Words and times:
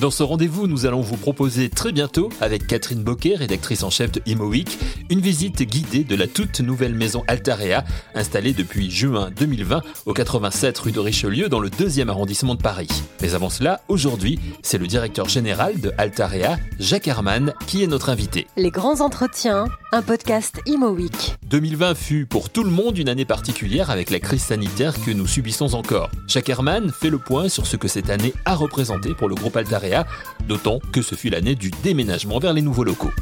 Dans 0.00 0.10
ce 0.10 0.22
rendez-vous, 0.22 0.66
nous 0.66 0.84
allons 0.84 1.00
vous 1.00 1.16
proposer 1.16 1.70
très 1.70 1.90
bientôt, 1.90 2.28
avec 2.42 2.66
Catherine 2.66 3.02
Boquet, 3.02 3.34
rédactrice 3.34 3.82
en 3.82 3.88
chef 3.88 4.12
de 4.12 4.20
ImoWeek, 4.26 4.78
une 5.10 5.20
visite 5.20 5.62
guidée 5.62 6.04
de 6.04 6.16
la 6.16 6.26
toute 6.26 6.60
nouvelle 6.60 6.94
maison 6.94 7.22
Altarea, 7.28 7.84
installée 8.14 8.52
depuis 8.52 8.90
juin 8.90 9.30
2020 9.36 9.82
au 10.06 10.12
87 10.12 10.78
rue 10.78 10.92
de 10.92 11.00
Richelieu 11.00 11.48
dans 11.48 11.60
le 11.60 11.70
deuxième 11.70 12.10
arrondissement 12.10 12.54
de 12.54 12.62
Paris. 12.62 12.88
Mais 13.22 13.34
avant 13.34 13.50
cela, 13.50 13.80
aujourd'hui, 13.88 14.38
c'est 14.62 14.78
le 14.78 14.86
directeur 14.86 15.28
général 15.28 15.80
de 15.80 15.92
Altarea, 15.98 16.58
Jacques 16.78 17.08
Herman, 17.08 17.54
qui 17.66 17.82
est 17.82 17.86
notre 17.86 18.10
invité. 18.10 18.46
Les 18.56 18.70
grands 18.70 19.00
entretiens, 19.00 19.66
un 19.92 20.02
podcast 20.02 20.60
ImoWeek. 20.66 21.36
2020 21.48 21.94
fut 21.94 22.26
pour 22.26 22.50
tout 22.50 22.64
le 22.64 22.70
monde 22.70 22.98
une 22.98 23.08
année 23.08 23.24
particulière 23.24 23.90
avec 23.90 24.10
la 24.10 24.20
crise 24.20 24.42
sanitaire 24.42 24.94
que 25.04 25.10
nous 25.10 25.26
subissons 25.26 25.74
encore. 25.74 26.10
Jacques 26.26 26.48
Herman 26.48 26.90
fait 26.90 27.10
le 27.10 27.18
point 27.18 27.48
sur 27.48 27.66
ce 27.66 27.76
que 27.76 27.88
cette 27.88 28.10
année 28.10 28.34
a 28.44 28.54
représenté 28.54 29.14
pour 29.14 29.28
le 29.28 29.34
groupe 29.34 29.56
Altarea 29.56 30.06
d'autant 30.48 30.80
que 30.92 31.02
ce 31.02 31.14
fut 31.14 31.30
l'année 31.30 31.54
du 31.54 31.70
déménagement 31.82 32.38
vers 32.38 32.52
les 32.52 32.62
nouveaux 32.62 32.84
locaux. 32.84 33.12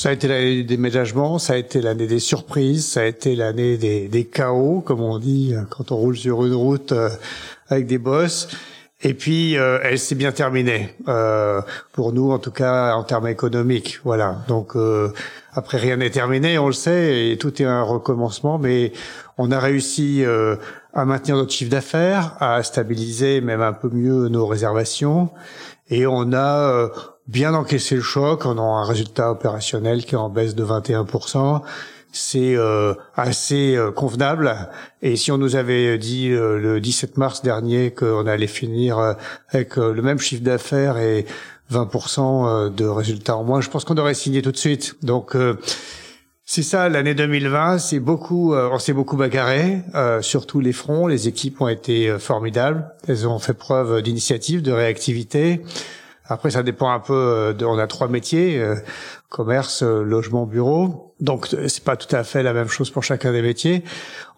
Ça 0.00 0.08
a 0.08 0.12
été 0.12 0.28
l'année 0.28 0.54
du 0.54 0.64
déménagement, 0.64 1.38
ça 1.38 1.52
a 1.52 1.56
été 1.56 1.82
l'année 1.82 2.06
des 2.06 2.20
surprises, 2.20 2.86
ça 2.86 3.02
a 3.02 3.04
été 3.04 3.36
l'année 3.36 3.76
des, 3.76 4.24
chaos, 4.24 4.80
comme 4.80 5.02
on 5.02 5.18
dit 5.18 5.54
quand 5.68 5.92
on 5.92 5.96
roule 5.96 6.16
sur 6.16 6.46
une 6.46 6.54
route 6.54 6.92
euh, 6.92 7.10
avec 7.68 7.86
des 7.86 7.98
bosses. 7.98 8.48
Et 9.02 9.12
puis, 9.12 9.58
euh, 9.58 9.78
elle 9.82 9.98
s'est 9.98 10.14
bien 10.14 10.32
terminée, 10.32 10.96
euh, 11.06 11.60
pour 11.92 12.14
nous 12.14 12.30
en 12.30 12.38
tout 12.38 12.50
cas 12.50 12.94
en 12.94 13.02
termes 13.02 13.28
économiques. 13.28 14.00
Voilà. 14.02 14.38
Donc 14.48 14.74
après, 15.52 15.76
rien 15.76 15.98
n'est 15.98 16.08
terminé, 16.08 16.56
on 16.56 16.68
le 16.68 16.72
sait, 16.72 17.28
et 17.28 17.36
tout 17.36 17.60
est 17.60 17.66
un 17.66 17.82
recommencement, 17.82 18.56
mais 18.56 18.94
on 19.36 19.50
a 19.50 19.60
réussi 19.60 20.24
à 20.94 21.04
maintenir 21.04 21.36
notre 21.36 21.52
chiffre 21.52 21.70
d'affaires, 21.70 22.36
à 22.40 22.62
stabiliser 22.62 23.42
même 23.42 23.60
un 23.60 23.74
peu 23.74 23.90
mieux 23.90 24.28
nos 24.28 24.46
réservations. 24.46 25.28
Et 25.90 26.06
on 26.06 26.32
a 26.32 26.70
euh, 26.70 26.88
bien 27.30 27.54
encaissé 27.54 27.94
le 27.94 28.02
choc. 28.02 28.44
On 28.44 28.58
a 28.58 28.62
un 28.62 28.84
résultat 28.84 29.30
opérationnel 29.30 30.04
qui 30.04 30.14
est 30.14 30.18
en 30.18 30.28
baisse 30.28 30.54
de 30.54 30.64
21%. 30.64 31.62
C'est 32.12 32.56
euh, 32.56 32.94
assez 33.14 33.76
euh, 33.76 33.92
convenable. 33.92 34.68
Et 35.00 35.16
si 35.16 35.30
on 35.30 35.38
nous 35.38 35.54
avait 35.54 35.96
dit 35.96 36.28
le 36.28 36.80
17 36.80 37.16
mars 37.16 37.42
dernier 37.42 37.92
qu'on 37.92 38.26
allait 38.26 38.46
finir 38.46 39.16
avec 39.48 39.76
le 39.76 40.02
même 40.02 40.18
chiffre 40.18 40.42
d'affaires 40.42 40.98
et 40.98 41.24
20% 41.72 42.74
de 42.74 42.84
résultats 42.86 43.36
en 43.36 43.44
moins, 43.44 43.60
je 43.60 43.70
pense 43.70 43.84
qu'on 43.84 43.96
aurait 43.96 44.14
signé 44.14 44.42
tout 44.42 44.52
de 44.52 44.56
suite. 44.56 44.96
Donc 45.02 45.36
c'est 46.52 46.64
ça, 46.64 46.88
l'année 46.88 47.14
2020, 47.14 47.78
c'est 47.78 48.00
beaucoup, 48.00 48.54
euh, 48.54 48.70
on 48.72 48.80
s'est 48.80 48.92
beaucoup 48.92 49.16
bagarré 49.16 49.82
euh, 49.94 50.20
sur 50.20 50.48
tous 50.48 50.58
les 50.58 50.72
fronts. 50.72 51.06
Les 51.06 51.28
équipes 51.28 51.60
ont 51.60 51.68
été 51.68 52.10
euh, 52.10 52.18
formidables. 52.18 52.90
Elles 53.06 53.28
ont 53.28 53.38
fait 53.38 53.54
preuve 53.54 54.02
d'initiative, 54.02 54.60
de 54.60 54.72
réactivité. 54.72 55.62
Après, 56.30 56.50
ça 56.50 56.62
dépend 56.62 56.90
un 56.90 57.00
peu. 57.00 57.54
De, 57.56 57.64
on 57.64 57.78
a 57.78 57.86
trois 57.86 58.08
métiers 58.08 58.62
commerce, 59.28 59.82
logement, 59.82 60.46
bureau. 60.46 61.14
Donc, 61.20 61.48
c'est 61.68 61.84
pas 61.84 61.96
tout 61.96 62.14
à 62.14 62.24
fait 62.24 62.42
la 62.42 62.52
même 62.52 62.68
chose 62.68 62.90
pour 62.90 63.04
chacun 63.04 63.32
des 63.32 63.42
métiers. 63.42 63.84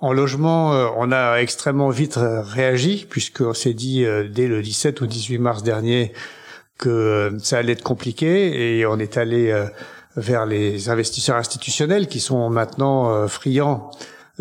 En 0.01 0.13
logement, 0.13 0.71
on 0.97 1.13
a 1.13 1.37
extrêmement 1.37 1.91
vite 1.91 2.19
réagi 2.19 3.07
puisqu'on 3.09 3.55
s'est 3.55 3.75
dit 3.75 4.05
dès 4.31 4.49
le 4.49 4.63
17 4.63 5.01
ou 5.01 5.07
18 5.07 5.39
mars 5.39 5.63
dernier 5.63 6.13
que 6.79 7.37
ça 7.43 7.59
allait 7.59 7.73
être 7.73 7.85
compliqué 7.85 8.79
et 8.79 8.87
on 8.87 8.99
est 8.99 9.17
allé 9.17 9.55
vers 10.17 10.47
les 10.47 10.89
investisseurs 10.89 11.37
institutionnels 11.37 12.07
qui 12.07 12.21
sont 12.21 12.51
maintenant 12.51 13.11
euh, 13.11 13.27
friands 13.29 13.91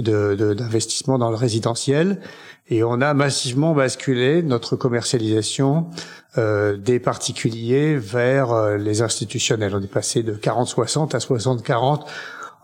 d'investissement 0.02 1.16
de, 1.16 1.19
dans 1.19 1.30
le 1.30 1.35
résidentiel. 1.35 2.19
Et 2.69 2.83
on 2.83 3.02
a 3.02 3.13
massivement 3.13 3.73
basculé 3.73 4.44
notre 4.44 4.75
commercialisation 4.75 5.88
euh, 6.38 6.77
des 6.77 6.99
particuliers 6.99 7.97
vers 7.97 8.51
euh, 8.51 8.78
les 8.78 9.01
institutionnels. 9.01 9.75
On 9.75 9.81
est 9.81 9.91
passé 9.91 10.23
de 10.23 10.34
40-60 10.34 11.13
à 11.13 11.19
60-40 11.19 12.06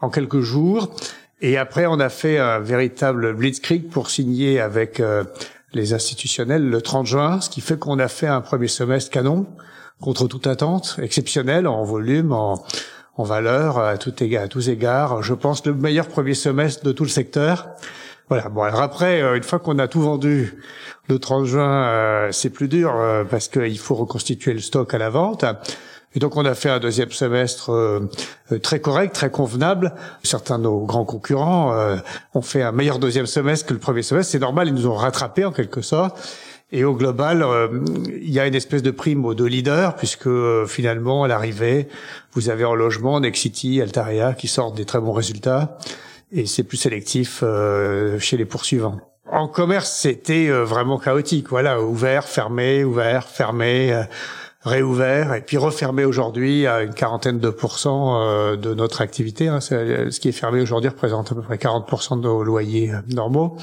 en 0.02 0.10
quelques 0.10 0.40
jours. 0.40 0.96
Et 1.42 1.58
après, 1.58 1.86
on 1.86 2.00
a 2.00 2.10
fait 2.10 2.38
un 2.38 2.60
véritable 2.60 3.34
blitzkrieg 3.34 3.90
pour 3.90 4.10
signer 4.10 4.62
avec 4.62 5.00
euh, 5.00 5.26
les 5.74 5.94
institutionnels 5.94 6.68
le 6.68 6.82
30 6.82 7.06
juin, 7.06 7.42
ce 7.42 7.50
qui 7.50 7.62
fait 7.62 7.78
qu'on 7.78 8.00
a 8.00 8.08
fait 8.08 8.28
un 8.28 8.42
premier 8.42 8.70
semestre 8.70 9.12
canon 9.12 9.46
contre 10.00 10.28
toute 10.28 10.48
attente, 10.48 10.98
exceptionnel 11.02 11.68
en 11.68 11.84
volume, 11.84 12.32
en, 12.32 12.64
en 13.18 13.24
valeur 13.24 13.80
à, 13.80 13.98
tous 13.98 14.70
égards. 14.70 15.24
Je 15.24 15.34
pense 15.34 15.66
le 15.66 15.74
meilleur 15.74 16.08
premier 16.08 16.36
semestre 16.36 16.84
de 16.86 16.92
tout 16.92 17.04
le 17.04 17.10
secteur. 17.10 17.68
Voilà. 18.30 18.50
Bon, 18.50 18.62
alors 18.62 18.82
après, 18.82 19.22
euh, 19.22 19.36
une 19.36 19.44
fois 19.44 19.60
qu'on 19.60 19.80
a 19.80 19.88
tout 19.88 20.02
vendu 20.02 20.62
le 21.08 21.18
30 21.18 21.46
juin, 21.46 21.88
euh, 21.88 22.32
c'est 22.32 22.50
plus 22.50 22.68
dur 22.68 22.94
euh, 22.96 23.24
parce 23.24 23.48
qu'il 23.48 23.80
faut 23.80 23.96
reconstituer 23.96 24.54
le 24.54 24.60
stock 24.60 24.94
à 24.94 24.98
la 24.98 25.10
vente. 25.10 25.46
Et 26.16 26.20
donc 26.20 26.36
on 26.36 26.46
a 26.46 26.56
fait 26.56 26.70
un 26.70 26.80
deuxième 26.80 27.12
semestre 27.12 28.02
très 28.64 28.80
correct, 28.80 29.14
très 29.14 29.30
convenable. 29.30 29.94
Certains 30.24 30.58
de 30.58 30.64
nos 30.64 30.80
grands 30.80 31.06
concurrents 31.06 31.76
ont 32.34 32.42
fait 32.42 32.64
un 32.64 32.72
meilleur 32.72 32.98
deuxième 32.98 33.28
semestre 33.28 33.68
que 33.68 33.74
le 33.74 33.80
premier 33.80 34.02
semestre. 34.02 34.32
C'est 34.32 34.40
normal, 34.40 34.70
ils 34.70 34.74
nous 34.74 34.88
ont 34.88 34.96
rattrapés 34.96 35.46
en 35.46 35.52
quelque 35.52 35.82
sorte. 35.82 36.18
Et 36.72 36.84
au 36.84 36.94
global, 36.96 37.44
euh, 37.44 37.68
il 38.08 38.30
y 38.30 38.40
a 38.40 38.48
une 38.48 38.56
espèce 38.56 38.84
de 38.84 38.92
prime 38.92 39.26
aux 39.26 39.34
deux 39.34 39.46
leaders, 39.46 39.96
puisque 39.96 40.28
euh, 40.28 40.66
finalement, 40.66 41.24
à 41.24 41.28
l'arrivée, 41.30 41.88
vous 42.34 42.50
avez 42.50 42.66
en 42.66 42.76
logement 42.76 43.22
Nexity, 43.22 43.82
Altaria 43.82 44.34
qui 44.34 44.50
sortent 44.50 44.76
des 44.76 44.84
très 44.84 45.00
bons 45.00 45.14
résultats, 45.14 45.78
et 46.34 46.46
c'est 46.46 46.64
plus 46.64 46.76
sélectif 46.76 47.40
euh, 47.42 48.20
chez 48.20 48.36
les 48.36 48.44
poursuivants. 48.44 49.00
En 49.32 49.48
commerce, 49.48 49.92
c'était 49.92 50.50
vraiment 50.50 50.98
chaotique. 50.98 51.50
Voilà, 51.50 51.82
ouvert, 51.82 52.26
fermé, 52.26 52.86
ouvert, 52.86 53.28
fermé, 53.28 54.06
réouvert, 54.62 55.34
et 55.34 55.42
puis 55.42 55.58
refermé 55.58 56.06
aujourd'hui 56.06 56.66
à 56.66 56.82
une 56.82 56.94
quarantaine 56.94 57.38
de 57.38 57.50
pourcents 57.50 58.56
de 58.56 58.74
notre 58.74 59.02
activité. 59.02 59.50
Hein. 59.50 59.60
Ce 59.60 60.20
qui 60.22 60.30
est 60.30 60.34
fermé 60.34 60.62
aujourd'hui 60.62 60.90
représente 60.90 61.34
à 61.34 61.36
peu 61.36 61.42
près 61.42 61.58
40% 61.58 62.22
de 62.22 62.22
nos 62.22 62.42
loyers 62.42 62.94
normaux. 63.14 63.58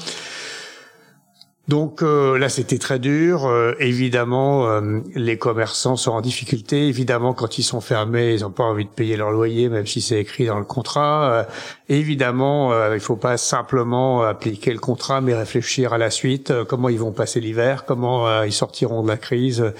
Donc 1.67 2.03
euh, 2.03 2.37
là, 2.37 2.47
c'était 2.47 2.77
très 2.77 2.99
dur. 2.99 3.47
Euh, 3.47 3.73
évidemment, 3.79 4.67
euh, 4.67 4.99
les 5.15 5.39
commerçants 5.39 5.95
sont 5.95 6.11
en 6.11 6.21
difficulté. 6.21 6.87
Évidemment, 6.87 7.33
quand 7.33 7.57
ils 7.57 7.63
sont 7.63 7.81
fermés, 7.81 8.35
ils 8.35 8.41
n'ont 8.41 8.51
pas 8.51 8.63
envie 8.63 8.85
de 8.85 8.89
payer 8.89 9.17
leur 9.17 9.31
loyer, 9.31 9.67
même 9.69 9.87
si 9.87 9.99
c'est 9.99 10.19
écrit 10.19 10.45
dans 10.45 10.59
le 10.59 10.65
contrat. 10.65 11.47
évidemment, 11.89 12.71
il 12.93 12.99
faut 12.99 13.15
pas 13.15 13.37
simplement 13.37 14.21
appliquer 14.23 14.73
le 14.73 14.79
contrat, 14.79 15.21
mais 15.21 15.33
réfléchir 15.33 15.93
à 15.93 15.97
la 15.97 16.11
suite. 16.11 16.53
comment 16.67 16.89
ils 16.89 16.99
vont 16.99 17.11
passer 17.11 17.39
l'hiver? 17.39 17.85
Comment 17.85 18.43
ils 18.43 18.53
sortiront 18.53 19.01
de 19.03 19.07
la 19.07 19.17
crise? 19.17 19.73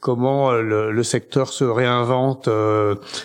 Comment 0.00 0.52
le, 0.52 0.92
le, 0.92 1.02
secteur 1.02 1.48
se 1.48 1.64
réinvente 1.64 2.48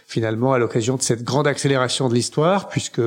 finalement 0.07 0.53
à 0.53 0.57
l'occasion 0.57 0.95
de 0.95 1.01
cette 1.01 1.23
grande 1.23 1.47
accélération 1.47 2.09
de 2.09 2.13
l'histoire, 2.13 2.69
puisque 2.69 3.01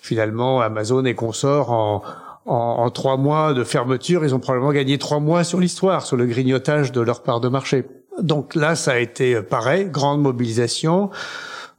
finalement 0.00 0.60
Amazon 0.60 1.04
et 1.04 1.14
consorts 1.14 1.70
en 1.70 2.02
en, 2.46 2.88
trois 2.90 3.16
mois 3.16 3.54
de 3.54 3.64
fermeture, 3.64 4.24
ils 4.24 4.34
ont 4.34 4.38
probablement 4.38 4.72
gagné 4.72 4.98
trois 4.98 5.20
mois 5.20 5.44
sur 5.44 5.60
l'histoire, 5.60 6.06
sur 6.06 6.16
le 6.16 6.26
grignotage 6.26 6.92
de 6.92 7.00
leur 7.00 7.22
part 7.22 7.40
de 7.40 7.48
marché. 7.48 7.84
Donc 8.20 8.54
là, 8.54 8.76
ça 8.76 8.92
a 8.92 8.98
été 8.98 9.42
pareil, 9.42 9.86
grande 9.86 10.22
mobilisation. 10.22 11.10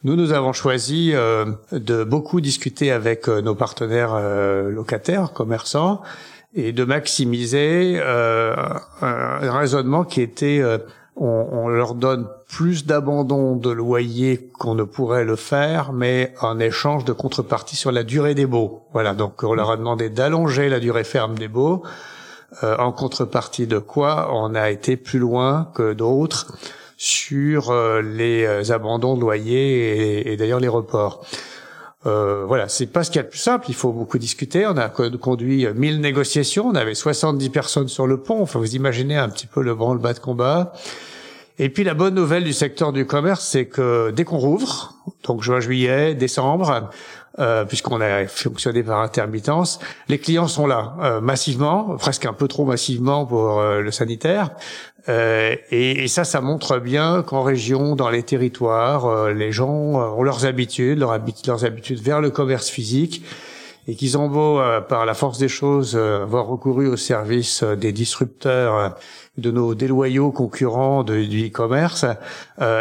Nous, 0.04 0.16
nous 0.16 0.32
avons 0.32 0.54
choisi 0.54 1.12
euh, 1.14 1.46
de 1.72 2.04
beaucoup 2.04 2.40
discuter 2.40 2.92
avec 2.92 3.28
euh, 3.28 3.42
nos 3.42 3.56
partenaires 3.56 4.14
euh, 4.14 4.70
locataires, 4.70 5.34
commerçants, 5.34 6.02
et 6.54 6.72
de 6.72 6.84
maximiser 6.84 8.00
un 8.02 9.52
raisonnement 9.52 10.06
qui 10.06 10.22
était 10.22 10.64
on, 11.20 11.68
leur 11.68 11.96
donne 11.96 12.28
plus 12.48 12.86
d'abandon 12.86 13.56
de 13.56 13.70
loyer 13.70 14.50
qu'on 14.60 14.76
ne 14.76 14.84
pourrait 14.84 15.26
le 15.26 15.36
faire, 15.36 15.92
mais 15.94 16.34
en 16.42 16.60
échange 16.60 17.06
de 17.06 17.14
contrepartie 17.14 17.76
sur 17.76 17.92
la 17.92 18.04
durée 18.04 18.36
des 18.36 18.46
baux. 18.46 18.84
Voilà, 18.94 19.14
donc 19.14 19.44
on 19.44 19.54
leur 19.54 19.72
a 19.72 19.78
demandé 19.78 20.10
d'allonger 20.10 20.70
la 20.70 20.80
durée 20.80 21.04
ferme 21.04 21.38
des 21.38 21.48
baux, 21.48 21.84
euh, 22.64 22.78
en 22.78 22.92
contrepartie 22.92 23.68
de 23.68 23.80
quoi 23.80 24.30
on 24.34 24.56
a 24.56 24.70
été 24.70 24.96
plus 24.96 25.20
loin 25.20 25.70
que 25.74 25.94
d'autres 25.94 26.56
sur 26.98 27.72
euh, 27.72 28.02
les 28.02 28.46
euh, 28.46 28.72
abandons 28.72 29.16
de 29.16 29.22
loyer 29.22 30.20
et, 30.20 30.34
et 30.34 30.38
d'ailleurs 30.38 30.60
les 30.60 30.68
reports. 30.68 31.26
Euh, 32.06 32.46
voilà, 32.46 32.70
c'est 32.70 32.88
pas 32.88 33.04
ce 33.04 33.12
qu'il 33.12 33.18
y 33.18 33.20
a 33.20 33.24
de 33.24 33.30
plus 33.30 33.40
simple. 33.40 33.66
Il 33.70 33.76
faut 33.76 33.92
beaucoup 33.92 34.18
discuter. 34.18 34.66
On 34.66 34.78
a 34.78 34.88
conduit 34.90 35.68
1000 35.74 36.00
négociations. 36.00 36.68
On 36.68 36.76
avait 36.76 36.96
70 36.96 37.50
personnes 37.50 37.88
sur 37.88 38.08
le 38.08 38.18
pont. 38.18 38.42
Enfin, 38.42 38.60
vous 38.60 38.76
imaginez 38.76 39.18
un 39.18 39.30
petit 39.30 39.48
peu 39.48 39.62
le 39.62 39.76
branle-bas 39.76 40.14
de 40.14 40.20
combat. 40.20 40.74
Et 41.60 41.70
puis 41.70 41.84
la 41.84 41.96
bonne 41.96 42.14
nouvelle 42.14 42.44
du 42.44 42.54
secteur 42.54 42.94
du 42.94 43.06
commerce, 43.08 43.46
c'est 43.46 43.66
que 43.66 44.12
dès 44.12 44.24
qu'on 44.24 44.38
rouvre, 44.38 44.94
donc 45.24 45.42
juin, 45.42 45.60
juillet, 45.60 46.14
décembre, 46.14 46.90
euh, 47.40 47.66
puisqu'on 47.66 48.00
a 48.00 48.26
fonctionné 48.28 48.84
par 48.84 49.00
intermittence, 49.00 49.80
les 50.08 50.20
clients 50.20 50.48
sont 50.48 50.68
là 50.68 50.96
euh, 51.02 51.22
massivement, 51.22 51.96
presque 51.98 52.26
un 52.26 52.34
peu 52.34 52.48
trop 52.48 52.66
massivement 52.66 53.26
pour 53.26 53.60
euh, 53.60 53.82
le 53.82 53.92
sanitaire. 53.92 54.52
Euh, 55.10 55.56
et, 55.72 56.04
et, 56.04 56.08
ça, 56.08 56.24
ça 56.24 56.42
montre 56.42 56.80
bien 56.80 57.24
qu'en 57.24 57.42
région, 57.42 57.96
dans 57.96 58.10
les 58.10 58.24
territoires, 58.24 59.30
les 59.30 59.52
gens 59.52 59.70
ont 59.70 60.24
leurs 60.24 60.46
habitudes, 60.46 61.00
leurs, 61.00 61.12
habitudes, 61.12 61.48
leurs 61.48 61.66
habitudes 61.66 62.02
vers 62.02 62.22
le 62.22 62.30
commerce 62.30 62.70
physique 62.70 63.24
et 63.88 63.96
qu'ils 63.96 64.18
ont 64.18 64.28
beau, 64.28 64.60
par 64.90 65.06
la 65.06 65.14
force 65.14 65.38
des 65.38 65.48
choses, 65.48 65.96
avoir 65.96 66.48
recouru 66.48 66.88
au 66.88 66.98
service 66.98 67.64
des 67.64 67.94
disrupteurs, 67.94 68.98
de 69.38 69.52
nos 69.52 69.76
déloyaux 69.76 70.32
concurrents 70.32 71.04
du 71.04 71.48
e-commerce, 71.48 72.06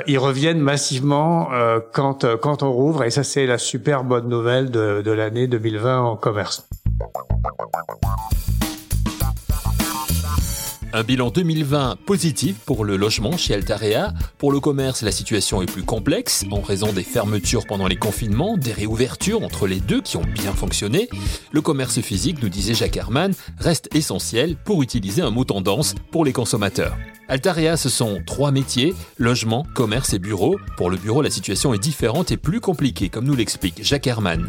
ils 0.06 0.19
reviennent 0.19 0.61
massivement 0.61 1.49
quand 1.93 2.26
quand 2.37 2.62
on 2.62 2.73
rouvre, 2.73 3.05
et 3.05 3.11
ça 3.11 3.25
c'est 3.25 3.47
la 3.47 3.58
super 3.58 4.05
bonne 4.05 4.29
nouvelle 4.29 4.70
de, 4.70 5.03
de 5.03 5.11
l'année 5.11 5.47
2020 5.47 6.00
en 6.00 6.17
commerce. 6.17 6.69
Un 10.92 11.02
bilan 11.02 11.30
2020 11.30 11.96
positif 12.06 12.56
pour 12.64 12.84
le 12.84 12.96
logement 12.96 13.36
chez 13.36 13.54
Altarea. 13.54 14.14
Pour 14.38 14.52
le 14.52 14.60
commerce, 14.60 15.02
la 15.02 15.10
situation 15.10 15.60
est 15.60 15.70
plus 15.70 15.82
complexe 15.82 16.44
en 16.50 16.60
raison 16.60 16.92
des 16.92 17.02
fermetures 17.02 17.66
pendant 17.66 17.86
les 17.86 17.96
confinements, 17.96 18.56
des 18.56 18.72
réouvertures 18.72 19.42
entre 19.42 19.66
les 19.66 19.80
deux 19.80 20.00
qui 20.00 20.16
ont 20.16 20.24
bien 20.24 20.52
fonctionné. 20.52 21.08
Le 21.52 21.60
commerce 21.60 22.00
physique, 22.00 22.42
nous 22.42 22.48
disait 22.48 22.74
Jacques 22.74 22.96
Herman, 22.96 23.34
reste 23.58 23.94
essentiel 23.94 24.56
pour 24.56 24.82
utiliser 24.82 25.22
un 25.22 25.30
mot 25.30 25.44
tendance 25.44 25.94
pour 26.10 26.24
les 26.24 26.32
consommateurs. 26.32 26.96
Altarea, 27.28 27.76
ce 27.76 27.88
sont 27.88 28.22
trois 28.24 28.52
métiers, 28.52 28.94
logement, 29.18 29.66
commerce 29.74 30.14
et 30.14 30.18
bureau. 30.18 30.56
Pour 30.76 30.90
le 30.90 30.96
bureau, 30.96 31.22
la 31.22 31.30
situation 31.30 31.74
est 31.74 31.78
différente 31.78 32.30
et 32.30 32.36
plus 32.36 32.60
compliquée, 32.60 33.08
comme 33.08 33.24
nous 33.24 33.36
l'explique 33.36 33.82
Jacques 33.82 34.06
Herman. 34.06 34.46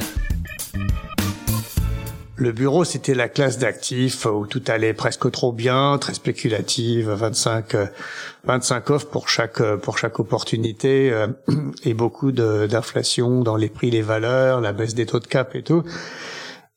Le 2.39 2.51
bureau, 2.51 2.83
c'était 2.83 3.15
la 3.15 3.29
classe 3.29 3.57
d'actifs 3.57 4.25
où 4.25 4.45
tout 4.45 4.61
allait 4.67 4.93
presque 4.93 5.31
trop 5.31 5.51
bien, 5.51 5.97
très 5.97 6.13
spéculative, 6.13 7.09
25, 7.09 7.75
25 8.43 8.89
offres 8.91 9.07
pour 9.07 9.27
chaque, 9.27 9.59
pour 9.77 9.97
chaque 9.97 10.19
opportunité 10.19 11.11
euh, 11.11 11.27
et 11.83 11.95
beaucoup 11.95 12.31
d'inflation 12.31 13.41
dans 13.41 13.55
les 13.55 13.69
prix, 13.69 13.89
les 13.89 14.03
valeurs, 14.03 14.61
la 14.61 14.71
baisse 14.71 14.93
des 14.93 15.07
taux 15.07 15.19
de 15.19 15.25
cap 15.25 15.55
et 15.55 15.63
tout. 15.63 15.81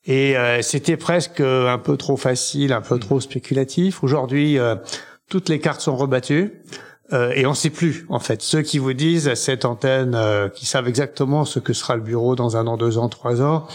Et 0.05 0.35
euh, 0.35 0.63
c'était 0.63 0.97
presque 0.97 1.41
un 1.41 1.77
peu 1.77 1.95
trop 1.95 2.17
facile, 2.17 2.73
un 2.73 2.81
peu 2.81 2.97
trop 2.97 3.19
spéculatif. 3.19 4.03
Aujourd'hui, 4.03 4.57
euh, 4.57 4.75
toutes 5.29 5.47
les 5.47 5.59
cartes 5.59 5.81
sont 5.81 5.95
rebattues. 5.95 6.53
et 7.35 7.45
on 7.45 7.51
ne 7.51 7.55
sait 7.55 7.69
plus, 7.69 8.07
en 8.09 8.19
fait. 8.19 8.41
Ceux 8.41 8.63
qui 8.63 8.79
vous 8.79 8.93
disent 8.93 9.33
cette 9.35 9.65
antenne, 9.65 10.17
qui 10.55 10.65
savent 10.65 10.87
exactement 10.87 11.45
ce 11.45 11.59
que 11.59 11.73
sera 11.73 11.95
le 11.97 12.01
bureau 12.01 12.35
dans 12.35 12.55
un 12.57 12.65
an, 12.67 12.77
deux 12.77 12.97
ans, 12.97 13.09
trois 13.09 13.41
ans, 13.41 13.67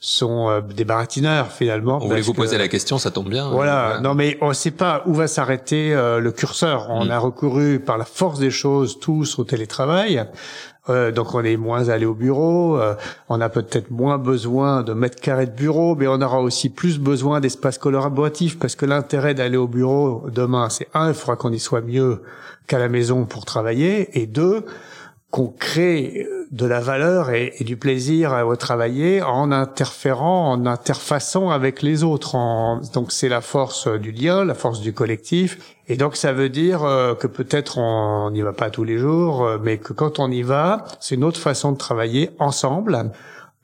sont 0.00 0.48
euh, 0.48 0.60
des 0.62 0.84
baratineurs 0.84 1.52
finalement. 1.52 1.98
On 2.02 2.08
voulait 2.08 2.22
vous 2.22 2.32
poser 2.32 2.56
la 2.56 2.68
question, 2.68 2.96
ça 2.96 3.10
tombe 3.10 3.28
bien. 3.28 3.50
Voilà, 3.50 4.00
non 4.00 4.14
mais 4.14 4.38
on 4.40 4.48
ne 4.48 4.54
sait 4.54 4.70
pas 4.70 5.02
où 5.06 5.12
va 5.12 5.28
s'arrêter 5.28 5.94
euh, 5.94 6.20
le 6.20 6.32
curseur. 6.32 6.88
On 6.88 7.04
mm. 7.04 7.10
a 7.10 7.18
recouru 7.18 7.80
par 7.80 7.98
la 7.98 8.06
force 8.06 8.38
des 8.38 8.50
choses 8.50 8.98
tous 8.98 9.38
au 9.38 9.44
télétravail. 9.44 10.26
Euh, 10.88 11.12
donc 11.12 11.34
on 11.34 11.44
est 11.44 11.58
moins 11.58 11.90
allé 11.90 12.06
au 12.06 12.14
bureau, 12.14 12.78
euh, 12.78 12.94
on 13.28 13.40
a 13.42 13.50
peut-être 13.50 13.90
moins 13.90 14.16
besoin 14.16 14.82
de 14.82 14.94
mètres 14.94 15.20
carrés 15.20 15.46
de 15.46 15.52
bureau, 15.52 15.94
mais 15.94 16.06
on 16.06 16.22
aura 16.22 16.40
aussi 16.40 16.70
plus 16.70 16.98
besoin 16.98 17.40
d'espace 17.40 17.76
collaboratif 17.76 18.58
parce 18.58 18.74
que 18.76 18.86
l'intérêt 18.86 19.34
d'aller 19.34 19.58
au 19.58 19.68
bureau 19.68 20.24
demain, 20.32 20.70
c'est 20.70 20.88
un, 20.94 21.08
il 21.08 21.14
faudra 21.14 21.36
qu'on 21.36 21.52
y 21.52 21.58
soit 21.58 21.82
mieux 21.82 22.22
qu'à 22.66 22.78
la 22.78 22.88
maison 22.88 23.26
pour 23.26 23.44
travailler, 23.44 24.18
et 24.18 24.26
deux, 24.26 24.64
qu'on 25.30 25.48
crée 25.48 26.26
de 26.50 26.66
la 26.66 26.80
valeur 26.80 27.30
et, 27.30 27.54
du 27.60 27.76
plaisir 27.76 28.32
à 28.32 28.56
travailler 28.56 29.22
en 29.22 29.52
interférant, 29.52 30.50
en 30.50 30.66
interfaçant 30.66 31.50
avec 31.50 31.80
les 31.80 32.02
autres. 32.02 32.36
donc 32.92 33.12
c'est 33.12 33.28
la 33.28 33.40
force 33.40 33.86
du 33.86 34.10
lien, 34.10 34.44
la 34.44 34.54
force 34.54 34.80
du 34.80 34.92
collectif. 34.92 35.76
Et 35.86 35.96
donc 35.96 36.16
ça 36.16 36.32
veut 36.32 36.48
dire 36.48 36.82
euh, 36.84 37.14
que 37.14 37.26
peut-être 37.26 37.78
on 37.78 38.30
n'y 38.30 38.42
va 38.42 38.52
pas 38.52 38.70
tous 38.70 38.84
les 38.84 38.98
jours, 38.98 39.44
euh, 39.44 39.58
mais 39.62 39.78
que 39.78 39.92
quand 39.92 40.18
on 40.18 40.30
y 40.30 40.42
va, 40.42 40.84
c'est 40.98 41.14
une 41.14 41.24
autre 41.24 41.40
façon 41.40 41.72
de 41.72 41.78
travailler 41.78 42.30
ensemble 42.38 43.10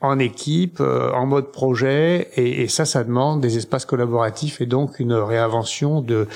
en 0.00 0.18
équipe, 0.18 0.78
euh, 0.80 1.10
en 1.12 1.26
mode 1.26 1.50
projet, 1.50 2.28
et, 2.36 2.62
et, 2.62 2.68
ça, 2.68 2.84
ça 2.84 3.02
demande 3.02 3.40
des 3.40 3.56
espaces 3.56 3.86
collaboratifs 3.86 4.60
et 4.60 4.66
donc 4.66 5.00
une 5.00 5.14
réinvention 5.14 6.02
de 6.02 6.28